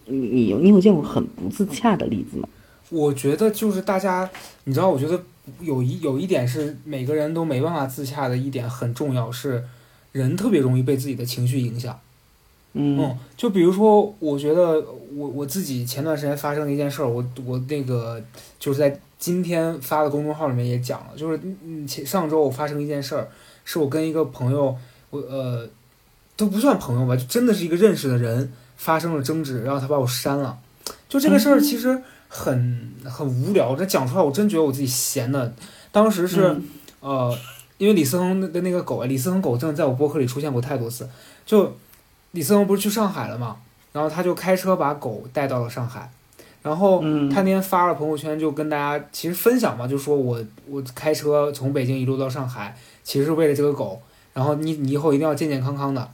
[0.06, 2.50] 你你有你有见过很不自洽的例子吗？
[2.90, 4.30] 我觉得就是大家，
[4.66, 5.24] 你知道，我觉得
[5.62, 9.64] 有一有一点是每个人都没办法自洽的一点很重要，是
[10.12, 11.98] 人特别容易被自己的情绪影响。
[12.74, 14.80] 嗯嗯，就比如说，我觉得
[15.16, 18.22] 我我自己前段时间发生的一件事儿，我我那个
[18.60, 23.28] 就是在今天发的公众号里面也讲了，就是嗯前上周我发生一件事儿，
[23.66, 24.76] 是我跟一个朋友，
[25.10, 25.68] 我呃
[26.38, 30.58] 都不算朋友吧，就真的是一个认识的人发生了争执，然后他把我删了。
[31.10, 33.76] 就这个事儿，其实很很无聊。
[33.76, 35.54] 这讲出来，我真觉得我自己闲的。
[35.92, 36.64] 当时是、嗯
[37.00, 37.38] 呃，
[37.80, 41.10] 因为李思恒的那个狗啊，李思恒狗真的在我博客里出现过太多次。
[41.46, 41.76] 就
[42.32, 43.58] 李思恒不是去上海了嘛，
[43.92, 46.12] 然后他就开车把狗带到了上海，
[46.62, 50.40] 然后嗯他那天发了朋友圈，就跟大家其实分享嘛，就说我
[50.70, 54.02] 我开车从北京一路到上海，其实是为了这个狗，
[54.34, 56.10] 然后你你以后一定要健健康康的。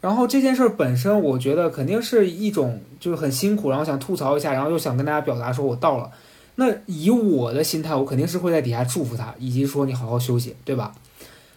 [0.00, 6.08] 然后这件事儿本身，我觉得肯定是一种就是很辛苦，然后想吐槽一下，然后又想跟大家表达说我到了。
[6.56, 10.94] 那以我的心态，我肯定是会在底下祝福他，以及说你好好休息，对吧？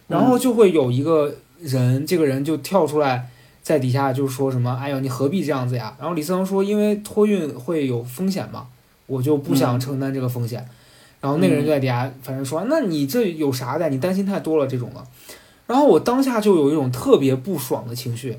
[0.08, 3.28] 然后就会有一个人，这个人就跳出来，
[3.62, 8.66] 在底下就说什么：“哎呦，你何必这样子呀？”然后李思恒说：“因为托运会有风险嘛，
[9.06, 10.66] 我就不想承担这个风险。
[11.20, 13.88] 然后那个人就在底下，反正说：“那你这有啥的？
[13.90, 15.06] 你担心太多了这种的。”
[15.66, 18.36] 然后我当下就有一种特别不爽的情绪，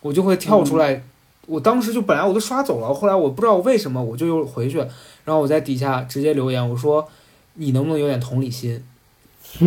[0.00, 1.02] 我就会跳出来。
[1.46, 4.78] 我当时就本来我都刷走了，后来我不知道为什么我就又回去，
[5.24, 7.06] 然后我在底下直接留言，我说
[7.54, 8.82] ：“你能不能有点同理心？”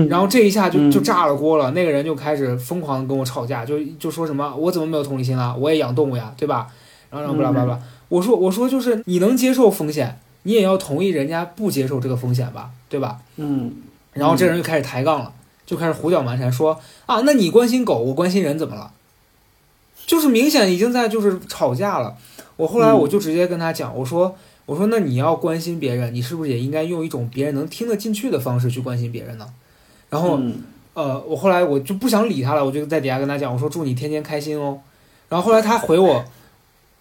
[0.09, 5.55] 然后这一下就嗯就炸了锅了，那个人就开始疯狂地跟我吵架，就就说什么我怎么没有同理心了？
[5.57, 6.67] 我也养动物呀，对吧？
[7.11, 13.19] 然后然后巴拉巴拉我说我说就是你能接受风险，你也要同意人家不接受这个风险吧，对吧？
[13.37, 13.73] 嗯
[14.13, 15.31] 然后这人就开始抬杠了，
[15.65, 18.91] 就开始胡搅蛮缠，说啊，那你关心狗，我关心人，怎么了？
[20.05, 22.15] 就是明显已经在就是吵架了。
[22.57, 29.47] 我后来嗯我就直接跟他讲，我说我说那你要关心别人，你是不是也应该用一种别人能听得进去的方式去关心别人呢？
[30.09, 30.63] 然后嗯
[30.93, 34.79] 呃，我后来我就不想理他了，我就在底下跟他讲，我说祝你天天开心哦。
[35.27, 36.23] 然后后来他回我，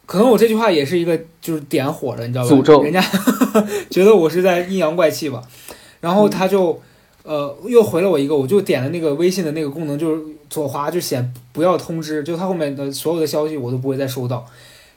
[0.06, 2.50] 可能我这句话也是一个就是点火的，你知道吧？
[2.50, 3.00] 诅咒人家
[3.90, 5.42] 觉得我是在阴阳怪气吧。
[6.00, 6.80] 然后他就
[7.22, 14.44] 呃又回了我一个，我就点了那个微信的那个功能，就是左滑就显不要通知，就他后面的所有的消息我都不会再收到。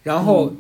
[0.04, 0.52] 然后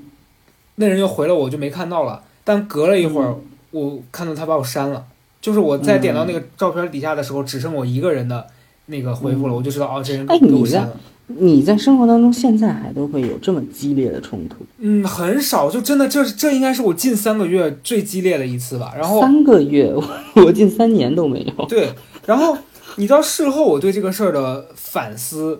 [0.75, 2.21] 那人又回了我，我就没看到了。
[2.43, 3.35] 但隔了一会儿，
[3.71, 5.05] 我看到他把我删了。
[5.41, 8.45] 就是我在点到那个照片底下的时候，只剩我一个人的
[8.87, 10.99] 那个回复了，我就知道哦，这人哎你在给我删了。
[11.29, 14.65] 你在生活当中现在还都会有这么激烈的冲突？
[14.77, 18.93] 嗯，很少，就真的这这应该是我近三个月最激烈的一次吧。
[18.97, 20.03] 然后三个月，我
[20.45, 21.65] 我近三年都没有。
[21.65, 21.91] 对，
[22.25, 22.57] 然后
[22.95, 25.59] 你知道事后我对这个事儿的反思，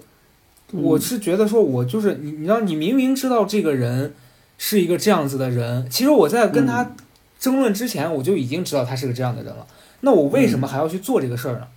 [0.72, 4.14] 我是觉得说，我就是你，你知道，你明明知道这个人
[4.58, 6.96] 是一个这样子的人，其实我在跟他
[7.40, 9.66] 争论之前，我就已经知道他是个这样的人了。
[10.02, 11.68] 那我为什么还要去做这个事儿呢？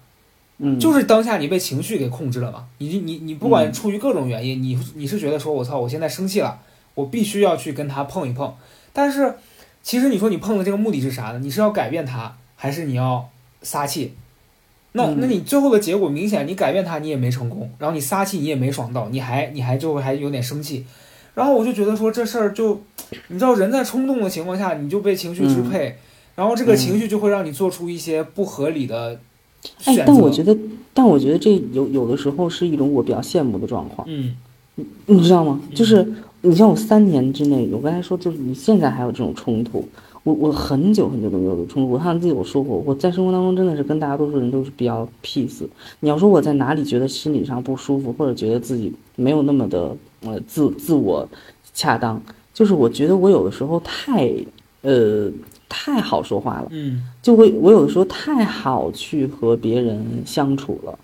[0.58, 6.60] 嗯，就是当下你被情绪给控制了嘛，你你你不管嗯出于各种原因，你你是觉得说我操，我现在生气了，
[6.94, 8.54] 我必须要去跟他碰一碰。
[8.92, 9.36] 但是
[9.82, 11.38] 其实你说你碰的这个目的是啥呢？
[11.38, 13.30] 你是要改变他，还是你要
[13.62, 14.14] 撒气？
[14.92, 20.84] 那嗯那你最后的结果明显，你改变他你也没成功，然后你撒气你也没爽到，你还你还就还有点生气。
[21.40, 22.78] 然后我就觉得说这事儿就，
[23.28, 25.96] 你知道人在冲动的情况下，你就被情绪支配，
[26.36, 29.18] 然后这个嗯情绪就会让你做出一些不合理的
[29.86, 30.04] 哎选，择。
[30.08, 30.54] 但我觉得，
[30.92, 34.36] 但我觉得这有有的时候是一种我比较羡慕的状况，嗯
[34.74, 35.58] 你你知道吗？
[35.74, 36.06] 就是
[36.42, 39.82] 你像我三年之内，我刚才说，就是你现在还有这种冲突，
[40.24, 41.90] 我我很久很久都没有冲突。
[41.90, 45.66] 我好像记得我说过，我在生活当中真的是跟大多数人都是比较 peace。
[46.00, 51.28] 你要说我在哪里觉得心理上不舒服，或者觉得自己没有那么的呃自自我
[51.74, 52.20] 恰当，
[52.52, 54.30] 就是我觉得我有的时候太
[54.82, 55.30] 呃
[55.68, 56.68] 太好说话了。
[56.70, 60.98] 嗯就会我有的时候太好去和别人相处了，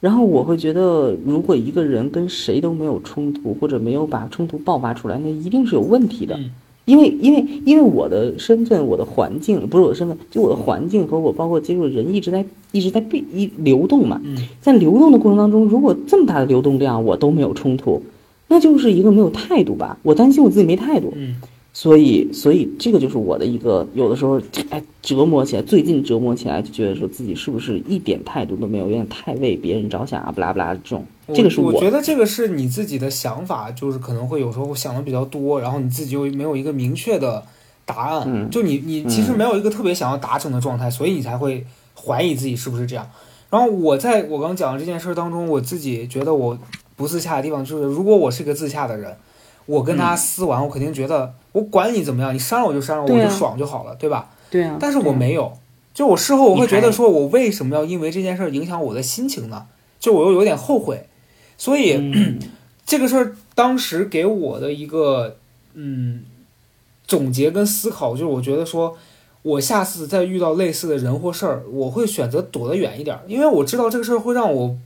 [0.00, 6.34] 然后我会觉得，如果一个人跟谁都没有冲突，或者没有把冲突爆发出来，那一定是有问题的。
[6.36, 6.50] 嗯
[6.86, 18.02] 因为因为因为我的身份，我的环境不是我的身份，就我的环境和我包括接触的人一直在一直在变一流动嘛，嗯在流动的过程当中，如果这么大的流动量我都没有冲突，
[18.50, 19.96] 那就是一个没有态度吧。
[20.02, 21.40] 我担心我自己没态度，嗯
[21.72, 37.44] 所以，所以这个就是我的一个有的时候，哎，折磨起来，最近折磨起来，就觉得说自己是不是一点态度都没有，有点太为别人着想啊，不拉不拉这种，这个是我觉得这个是你自己的想法，就是可能会有时候想的比较多，然后你自己又没有一个明确的
[37.84, 41.64] 答案，嗯就你你其实没有一个特别想要达成的状态，所以你才会
[41.94, 43.08] 怀疑自己是不是这样。
[43.48, 46.58] 然后我在我刚讲的这件事当中，我自己觉得我
[47.00, 49.16] 不自洽的地方就是，如果我是个自洽的人，
[49.64, 54.28] 我跟他撕完，我肯定觉得我管你怎么样，你删了我就删了，我就爽就好了，对吧？
[54.50, 55.52] 对啊，但是我没有，
[55.94, 59.66] 就我事后我会觉得说，我为什么要因为这件事影响我的心情呢？
[59.98, 61.06] 就我又有点后悔，
[61.56, 62.38] 所以、嗯。
[62.86, 65.36] 这个事儿当时给我的一个
[65.74, 66.24] 嗯
[67.06, 68.96] 总结跟思考，就是我觉得说，
[69.42, 74.76] 我下次再遇到类似的人或事儿，我会选择躲得远一点儿，因为我知道这个事儿会让我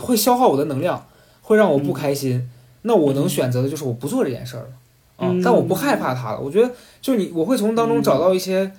[0.00, 1.06] 会消耗我的能量，
[1.50, 2.48] 会让我不开心。
[2.82, 4.68] 那我能选择的就是我不做这件事儿了
[5.18, 6.40] 嗯但我不害怕它了。
[6.40, 6.70] 我觉得
[7.02, 8.70] 就是你，我会从当中找到一些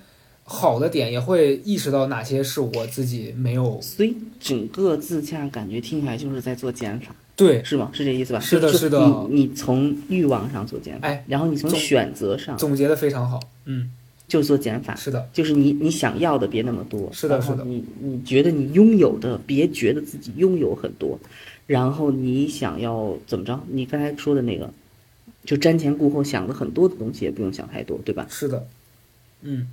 [0.44, 7.90] 好的点，也会意识到哪些是我自己没有所以整个自洽感觉听起来就是在做减法，对是吗？
[7.92, 8.40] 是这意思吧？
[8.40, 13.38] 是的是的你你从欲望上做减法，哎然后你从选择上总结的非常好。
[13.66, 13.92] 嗯，
[14.26, 21.16] 就做减法，是的，就是你你想要的别那么多，是的是的你你觉得你拥有的，别觉得自己拥有很多，
[21.66, 23.60] 然后你想要怎么着？
[23.68, 24.70] 你刚才说的那个，
[25.44, 28.26] 就瞻前顾后想的很多的东西，也不用想太多，对吧？
[28.28, 28.66] 是的。
[29.42, 29.68] 嗯，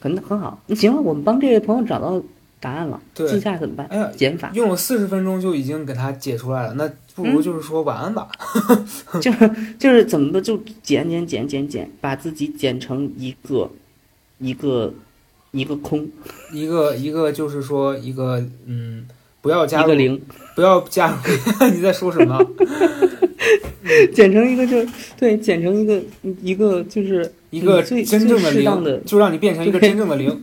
[0.00, 0.62] 很很好。
[0.66, 2.22] 那行了，我们帮这位朋友找到
[2.60, 3.86] 答案了，对自洽怎么办？
[3.86, 8.28] 哎呀，减法，用了四十分钟就已经给他解出来了，那不如就是说晚安吧。
[9.20, 13.70] 就是就是怎么的，就减减减减减，把自己减成一个
[14.38, 14.92] 一个
[15.52, 16.08] 一个空，
[16.52, 19.06] 一个一个就是说一个嗯，
[19.44, 20.18] 不要加入一个零，
[20.56, 21.16] 不要加入。
[21.68, 22.42] 你在说什么？
[24.14, 24.82] 减成一个就
[25.20, 26.00] 对，减成一个
[26.40, 30.34] 一个就是一个最真正的最适当的零，就让你变成一个真正的零。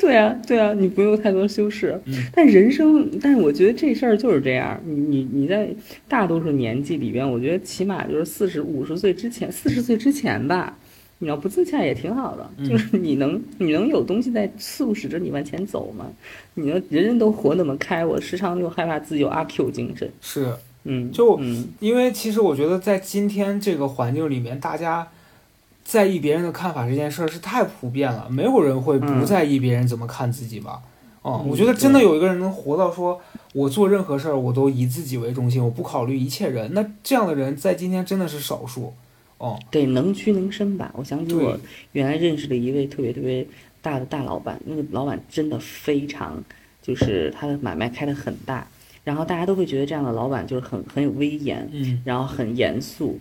[0.00, 2.00] 对啊，对啊，你不用太多修饰。
[2.06, 4.80] 嗯但人生，但是我觉得这事儿就是这样。
[4.86, 5.68] 你你你在
[6.08, 10.78] 大多数年纪里边，我觉得起码就是四十五十岁之前，四十岁之前吧，
[11.20, 12.48] 你要不自洽也挺好的。
[12.58, 16.06] 嗯就是你能你能有东西在促使着你往前走吗？
[16.54, 20.10] 你能人人都活那么开，我时常就害怕自己有阿 Q 精神。
[20.20, 20.54] 是
[20.84, 25.08] 嗯，就嗯因为其实我觉得在今天这个环境里面，大家
[25.84, 30.80] 在意别人的看法这件事儿是太普遍了，没有人会不嗯在意别人怎么看自己吧。
[31.22, 33.20] 哦、嗯我觉得真的有一个人能活到说，
[33.52, 36.72] 我做任何事儿我都以自己为中心，我不考虑一切人。
[36.72, 38.94] 那这样的人在今天真的是少数。
[39.38, 40.92] 哦，对，能屈能伸吧。
[40.96, 41.58] 我想起我
[41.92, 43.46] 原来认识的一位特别特别
[43.80, 46.42] 大的大老板，那个老板真的非常，
[46.82, 48.66] 就是他的买卖开得很大，
[49.04, 53.18] 然后大家都会觉得这样的老板就是很很有威严，嗯然后很严肃，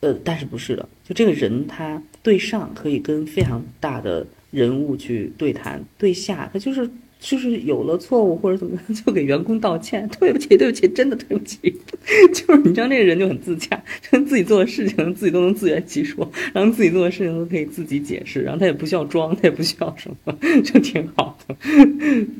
[0.00, 6.90] 呃，但是不是的，就这个人他对上可以跟非常大的人物去对谈，对下他就是。
[7.26, 11.58] 就是有了错误或者怎么样， 就给员工道歉，对不起，对不起，真的对不起。
[12.34, 21.56] 就是你知道那个人就很自洽，就 自己做的事情自己都能自圆其说，然后自己做的事情都可以自己解释，然后他也不需要装，他也不需要什么，就挺好的。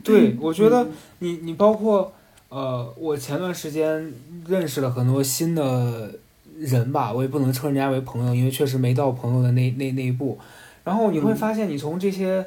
[0.05, 0.87] 对，我觉得
[1.20, 2.12] 你你包括
[2.51, 4.12] 呃，我前段时间
[4.47, 6.12] 认识了很多新的
[6.59, 10.39] 人吧，我也不能称人家为朋友，因为确实没到朋友的那那那一步。
[10.85, 12.45] 然后你会嗯发现，你从这些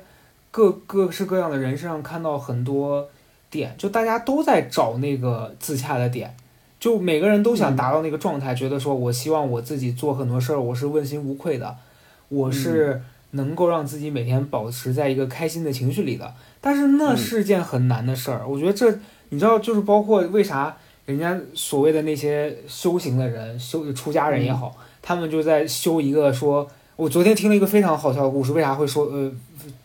[0.52, 3.10] 各各式各样的人身上看到很多
[3.50, 6.36] 点，就大家都在找那个自洽的点。
[6.80, 11.76] 就每个人都想嗯达到那个状态，觉得说我希望我自己做很多事儿，我是问心无愧的，
[12.30, 16.32] 我是能够让自己每天保持在一个开心的情绪里的。
[16.62, 18.92] 但是那嗯是件很难的事儿，我觉得这
[19.30, 29.32] 你知道，就是包括为啥人家所谓的那些修行的人，修出家人也好，他们就在修一个说，我昨天听了一个非常好笑的故事，为啥会说呃，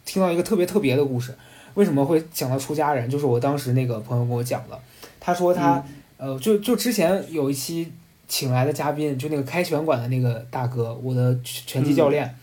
[0.06, 1.36] 听到一个特别特别的故事，
[1.74, 3.08] 为什么会讲到出家人？
[3.08, 4.78] 就是我当时那个朋友跟我讲的，
[5.20, 5.84] 他说他、
[6.16, 7.92] 呃，就就之前有一期
[8.26, 12.34] 请来的嘉宾，就那个开拳馆的那个大哥，我的拳击教练，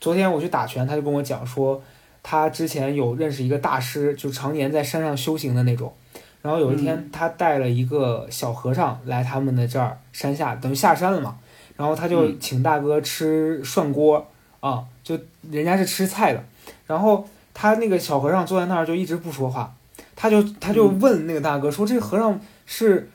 [0.00, 1.80] 昨天我去打拳，他就跟我讲说，
[2.24, 5.94] 他之前有认识一个大师，就常年在山上修行的那种。
[6.42, 11.38] 然后有一天，他带了一个小和尚来他们的这儿山下，等于下山了嘛。
[11.76, 14.26] 然后他就嗯请大哥吃涮锅
[14.60, 15.18] 啊，就
[15.50, 16.42] 人家是吃菜的。
[16.86, 19.74] 然后他那个小和尚坐在那儿就一直不说话，
[20.14, 23.10] 他就他就问那个大哥说：“这个和尚是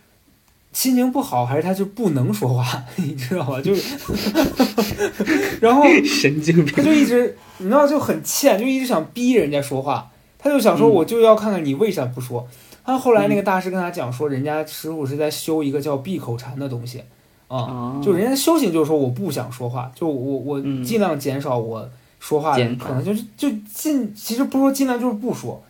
[0.73, 2.83] 心情不好，还是他就不能说话？
[2.97, 3.61] 你知道吧？
[3.61, 3.97] 就是，
[5.61, 6.73] 然后神经病。
[6.75, 10.09] 他就一直，你知道就很欠，就一直想逼人家说话。
[10.37, 12.47] 他就想说，嗯我就要看看你为啥不说。
[12.83, 17.03] 他后来那个大师跟他讲说，人家师傅是在修一个叫闭口禅的东西，
[17.51, 18.01] 啊、哦。
[18.03, 20.83] 就人家修行就是说我不想说话，就我我嗯。
[20.83, 21.87] 尽量减少我
[22.19, 25.61] 说话的，可能就是就尽，其实不说尽量就是不说，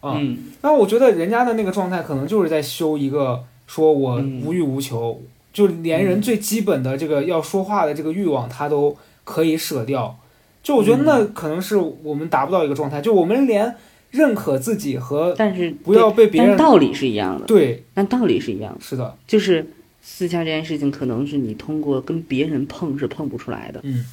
[0.00, 0.38] 啊、嗯。
[0.62, 4.42] 然后我觉得人家的那个状态可能就是在修一个说我嗯。
[4.44, 5.20] 无欲无求，
[5.52, 10.16] 就连人最基本的这个要说话的这个欲望，他都可以舍掉。
[10.62, 11.04] 就我觉得嗯。
[11.04, 13.74] 那可能是我们达不到一个状态，就我们连
[14.10, 19.66] 认可自己和但是不要被别人但道理是一样的，对，但道理是一样的，是的，就是
[20.06, 24.04] 私下这件事情，可能是你通过跟别人碰是碰不出来的，嗯，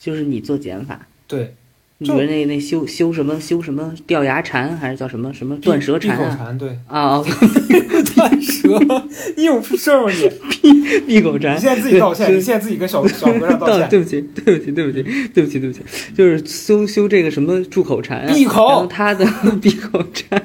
[0.00, 1.06] 就是你做减法。
[1.26, 1.54] 对，
[1.98, 6.36] 你就觉得那那修修什么修什么掉牙禅还是叫什么什么断舌闭口禅啊？
[6.36, 7.24] 禅，对，啊，哦
[8.14, 8.78] 断舌，
[9.36, 10.28] 你有事儿吗你？
[10.50, 11.60] 闭闭口禅你。
[11.60, 15.80] 现在自己道歉，对你现在自己跟小小和尚道 歉，对不起，对不起，对不起，对不起，对不起，
[16.14, 19.24] 就是修修这个什么住口禅啊，闭口他的
[19.62, 20.42] 闭口禅，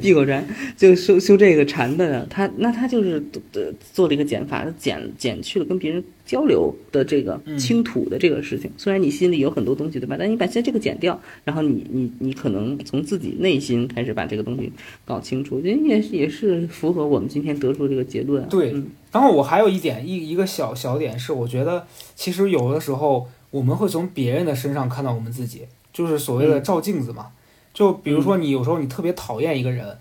[0.00, 0.46] 闭口禅
[0.76, 8.70] 就修修这个禅的，他那他就是呃做了一个减法，减减去了跟别人交流的这个嗯倾吐的这个事情。
[8.76, 10.16] 虽然你心里有很多东西，对吧？
[10.18, 14.72] 但你把现在这个减掉，然后你你你可能从自己内心开始把这个东西
[15.04, 18.48] 搞清楚，我觉得也是也是符合我们今天得出的这个结论啊。
[18.50, 21.86] 对嗯然后我还有一点一一个小小点是，我觉得
[22.16, 27.28] 其实有的时候我们会从别人的身上看到我们自己，就是所谓的嗯照镜子嘛。
[27.74, 29.98] 就比如说你有时候你特别讨厌一个人，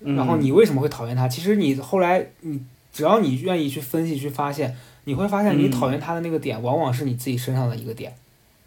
[0.00, 1.28] 嗯然后你为什么会讨厌他？
[1.28, 2.60] 其实你后来你
[2.92, 8.12] 只要你愿意去分析去发现，你会发现你嗯讨厌他的那个点，往往是你自己身上的一个点。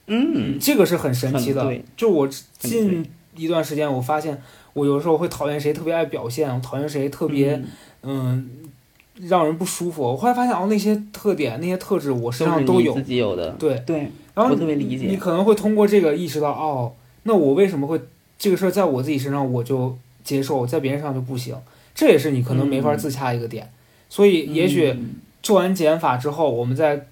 [0.06, 1.76] 嗯这个是很神奇的。
[1.98, 2.28] 就我
[2.60, 4.40] 近一段时间，我发现
[4.74, 7.66] 我有时候会讨厌谁特别爱表现，我讨厌谁特别嗯
[8.04, 8.50] 嗯
[9.22, 10.04] 让人不舒服。
[10.04, 13.04] 我后来发现哦，那些特点、那些特质我身上都有自。
[13.04, 15.18] 己有的，对，对，然后你。
[15.18, 16.94] 可能会通过这个意识到哦，
[17.24, 18.00] 那我为什么会
[18.44, 21.56] 这个事儿在我自己身上我就接受，在别人身上就不行？
[21.96, 23.72] 这也是你可能没法嗯自洽一个点。
[24.10, 27.08] 所以也许嗯做完减法之后，我们再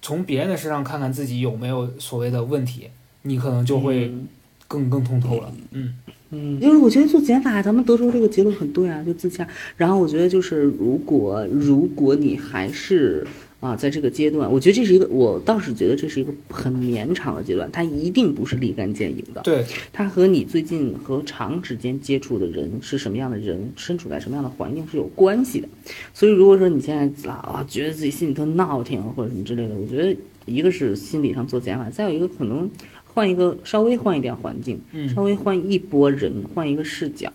[0.00, 2.88] 从别人的身上看看自己有没有所谓的问题，
[3.20, 4.26] 你可能就会嗯
[4.66, 5.52] 更更通透了。
[5.72, 5.94] 嗯
[6.30, 9.46] 嗯，因为我觉得做减法，咱们得出这个结论很对啊，就自洽。
[9.76, 13.26] 然后我觉得就是，如果如果你还是
[13.62, 19.40] 啊，在这个阶段，我觉得这是一个，我倒是觉得这是一个很绵长的阶段，它一定不是立竿见影的。
[19.42, 25.68] 对，它和你最近和长时间接触的人是什么样的人，身处在什么样的环境是有关系的。
[26.12, 32.68] 所以如果说你现在啊觉得自己心里特闹挺或者什么之类的，我觉得一个是心理上做减法，再有一个可能
[33.14, 37.32] 换一个稍微换一点环境，嗯稍微换一波人，换一个视角，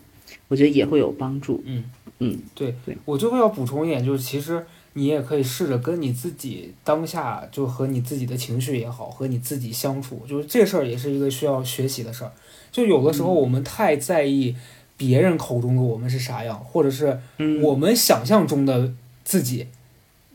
[0.49, 1.63] 我觉得也会有帮助。
[1.65, 1.85] 嗯
[2.19, 4.65] 嗯，对对，我最后要补充一点，就是其实
[4.97, 12.31] 你也可以试着跟你自己当下就和你自己的情绪也好，和你自己相处，就是这事儿也是一个需要学习的事儿。
[12.71, 14.55] 就有的时候我们太在意
[14.97, 18.91] 别人口中的我们是啥样，或者是嗯我们想象中的
[19.23, 19.67] 自己，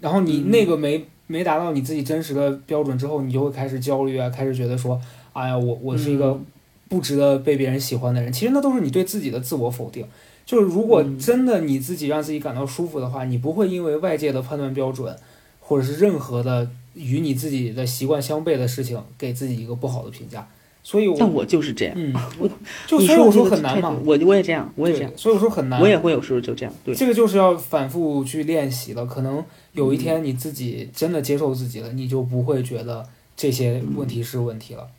[0.00, 5.00] 然后你嗯那个没没达到你自己真实的标准之后，你就会开始焦虑啊，开始觉得说，
[5.32, 6.46] 哎呀，我我是一个嗯
[6.88, 8.32] 不值得被别人喜欢的人。
[8.32, 10.06] 其实那都是你对自己的自我否定。
[10.52, 15.16] 就是如果嗯真的你自己让自己感到舒服的话，你不会因为外界的判断标准，
[15.60, 20.46] 或者是任何的与你自己的习惯相悖的事情，给自己一个不好的评价。
[20.82, 21.94] 所以我，像我就是这样。
[21.96, 22.46] 嗯， 我
[22.86, 26.74] 就你所以我说很难嘛，我我也这样，我也这样，，对所以我说很难，我也会有时候就这样。
[26.84, 29.06] 对，这个就是要反复去练习了。
[29.06, 29.42] 可能
[29.72, 34.82] 有一天你自己真的接受自己了，你就不会觉得这些问题是问题了。
[34.82, 34.90] 嗯，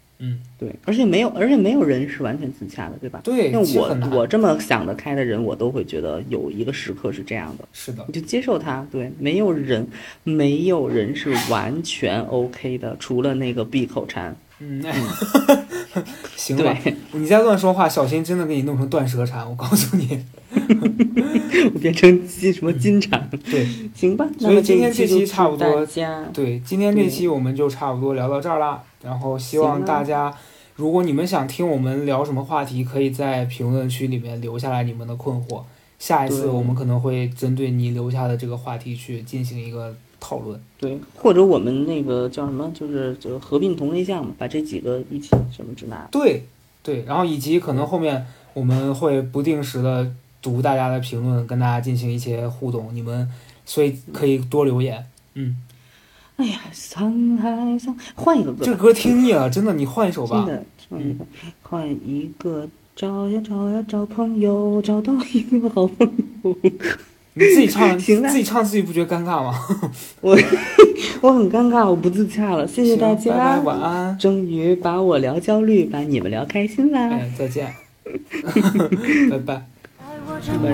[0.58, 3.22] 对，而且没有，而且没有人是完全自洽的，对吧？
[3.24, 3.98] 对，像我。
[4.12, 8.86] 我这么想得开的人，我都会觉得有一个时刻是这样的，是的，你就接受它。
[8.92, 9.88] 对，没有人，
[10.24, 14.36] 没有人是完全 OK 的，除了那个闭口禅。
[14.60, 14.94] 嗯， 哎
[16.36, 19.50] 行吧，对，你再乱说话，小心真的给你弄成断舌禅。
[19.50, 20.24] 我告诉你，
[21.74, 24.26] 我变成金什么金蝉，对行吧？
[24.40, 25.86] 所以那么今天这期差不多
[26.34, 28.82] 对，今天这期我们就差不多聊到这儿啦。
[29.04, 30.34] 然后希望大家，
[30.76, 35.64] 如果你们想听我们聊什么话题，可以在评论区里面留下来你们的困惑。
[36.00, 40.60] 下一次我们可能会针对你留下的这个话题去进行一个讨论。
[40.78, 46.08] 对，或者我们那个叫什么，就是就合并同类项嘛，把这几个一起什么之拿。
[46.12, 46.44] 对
[46.82, 52.90] 对，然后以及可能后面我们会不定时的读大家的评论，跟大家进行一些互动。
[52.94, 53.32] 你们
[53.66, 55.06] 所以可以多留言。
[55.36, 55.56] 嗯，
[56.38, 60.56] 哎呀，沧海桑，换一个歌，这歌听腻了，真的，你换一首吧真。
[60.56, 61.26] 的，换一个，
[61.62, 66.12] 换一个，找呀找呀找朋友，找到一个好朋
[66.44, 66.56] 友。
[67.36, 69.54] 你自己唱，自己唱自己不觉得尴尬吗？
[70.22, 70.38] 我
[71.22, 73.36] 我很尴尬，我不自洽了，谢谢大家。
[73.36, 74.18] 拜，晚安。
[74.18, 77.10] 终于把我聊焦虑，把你们聊开心啦。
[77.10, 77.74] 哎，再见，
[79.30, 79.66] 拜拜。
[79.96, 80.74] 在我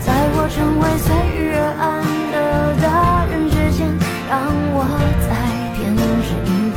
[0.00, 1.84] 在我成为随遇而安
[2.32, 2.36] 的
[2.82, 3.86] 大人之前
[4.28, 4.32] 让
[4.74, 4.78] 我
[5.24, 5.30] 再
[5.74, 6.76] 偏执一遍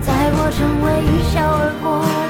[0.00, 2.27] 在我成为一笑而过